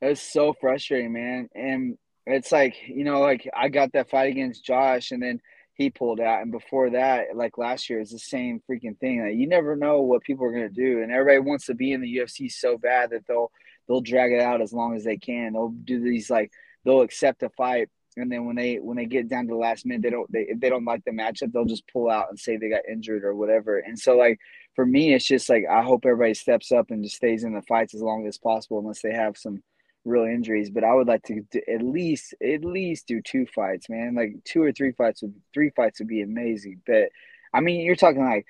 [0.01, 1.51] It's so frustrating, man.
[1.55, 5.41] And it's like, you know, like I got that fight against Josh and then
[5.83, 6.43] he pulled out.
[6.43, 9.23] And before that, like last year, it's the same freaking thing.
[9.23, 11.03] Like you never know what people are gonna do.
[11.03, 13.51] And everybody wants to be in the UFC so bad that they'll
[13.89, 15.53] they'll drag it out as long as they can.
[15.53, 16.51] They'll do these like
[16.85, 19.87] they'll accept a fight and then when they when they get down to the last
[19.87, 22.39] minute, they don't they if they don't like the matchup, they'll just pull out and
[22.39, 23.79] say they got injured or whatever.
[23.79, 24.39] And so like
[24.75, 27.63] for me, it's just like I hope everybody steps up and just stays in the
[27.63, 29.63] fights as long as possible, unless they have some
[30.05, 30.71] real injuries.
[30.71, 34.15] But I would like to at least at least do two fights, man.
[34.15, 36.81] Like two or three fights would three fights would be amazing.
[36.87, 37.11] But
[37.53, 38.47] I mean, you're talking like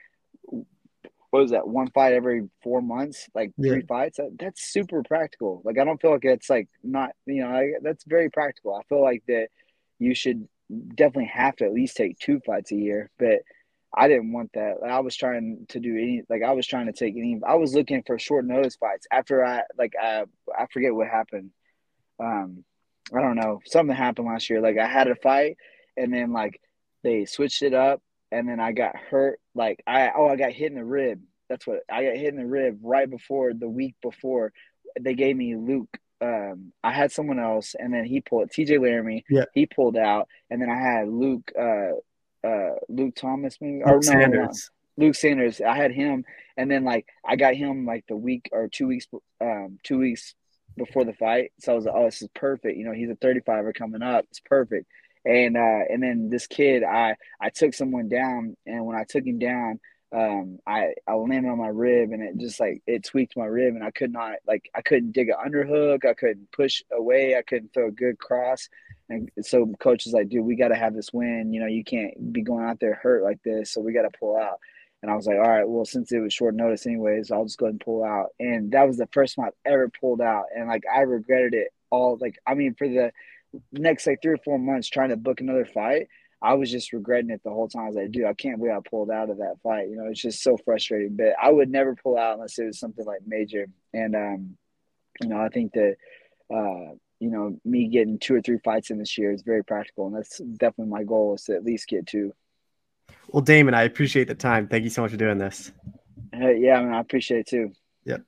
[1.32, 3.72] what is that one fight every four months like yeah.
[3.72, 7.42] three fights that, that's super practical like i don't feel like it's like not you
[7.42, 9.48] know I, that's very practical i feel like that
[9.98, 10.46] you should
[10.94, 13.38] definitely have to at least take two fights a year but
[13.94, 16.86] i didn't want that Like i was trying to do any like i was trying
[16.86, 20.24] to take any i was looking for short notice fights after i like i
[20.59, 21.51] i forget what happened
[22.20, 22.64] um
[23.14, 25.56] i don't know something happened last year like i had a fight
[25.97, 26.60] and then like
[27.02, 28.01] they switched it up
[28.32, 29.39] and then I got hurt.
[29.55, 31.20] Like I oh I got hit in the rib.
[31.48, 34.52] That's what I got hit in the rib right before the week before
[35.01, 35.97] they gave me Luke.
[36.20, 38.78] Um, I had someone else, and then he pulled T.J.
[38.78, 39.24] Laramie.
[39.28, 41.52] Yeah, he pulled out, and then I had Luke.
[41.59, 41.98] Uh,
[42.44, 44.70] uh, Luke Thomas, maybe or no, Sanders.
[44.97, 45.60] No, Luke Sanders.
[45.60, 46.24] I had him,
[46.56, 49.06] and then like I got him like the week or two weeks,
[49.40, 50.35] um, two weeks
[50.77, 51.52] before the fight.
[51.60, 52.77] So I was like, oh, this is perfect.
[52.78, 54.24] You know, he's a 35er coming up.
[54.31, 54.86] It's perfect
[55.24, 59.24] and uh, and then this kid, I I took someone down, and when I took
[59.24, 59.81] him down,
[60.12, 63.74] um, I I landed on my rib and it just like it tweaked my rib
[63.74, 67.43] and I could not like I couldn't dig an underhook, I couldn't push away, I
[67.43, 68.68] couldn't throw a good cross.
[69.09, 71.52] And so coach is like, dude, we got to have this win.
[71.52, 74.18] You know, you can't be going out there hurt like this, so we got to
[74.18, 74.59] pull out.
[75.02, 77.59] And I was like, all right, well, since it was short notice anyways, I'll just
[77.59, 78.28] go and pull out.
[78.39, 81.72] And that was the first time I've ever pulled out, and like I regretted it
[81.90, 82.18] all.
[82.20, 83.12] Like I mean, for the
[83.72, 86.09] next like three or four months trying to book another fight,
[86.43, 87.82] I was just regretting it the whole time.
[87.82, 89.89] I was like, dude, I can't believe I pulled out of that fight.
[89.89, 91.16] You know, it's just so frustrating.
[91.16, 93.66] But I would never pull out unless it was something like major.
[93.94, 94.56] And um,
[95.20, 95.97] you know, I think that
[96.52, 100.09] uh, you know, me getting two or three fights in this year is very practical,
[100.09, 102.35] and that's definitely my goal is to at least get two.
[103.28, 104.66] Well, Damon, I appreciate the time.
[104.66, 105.70] Thank you so much for doing this.
[106.32, 107.73] Hey, yeah, I mean, I appreciate it too.
[108.05, 108.23] Yep.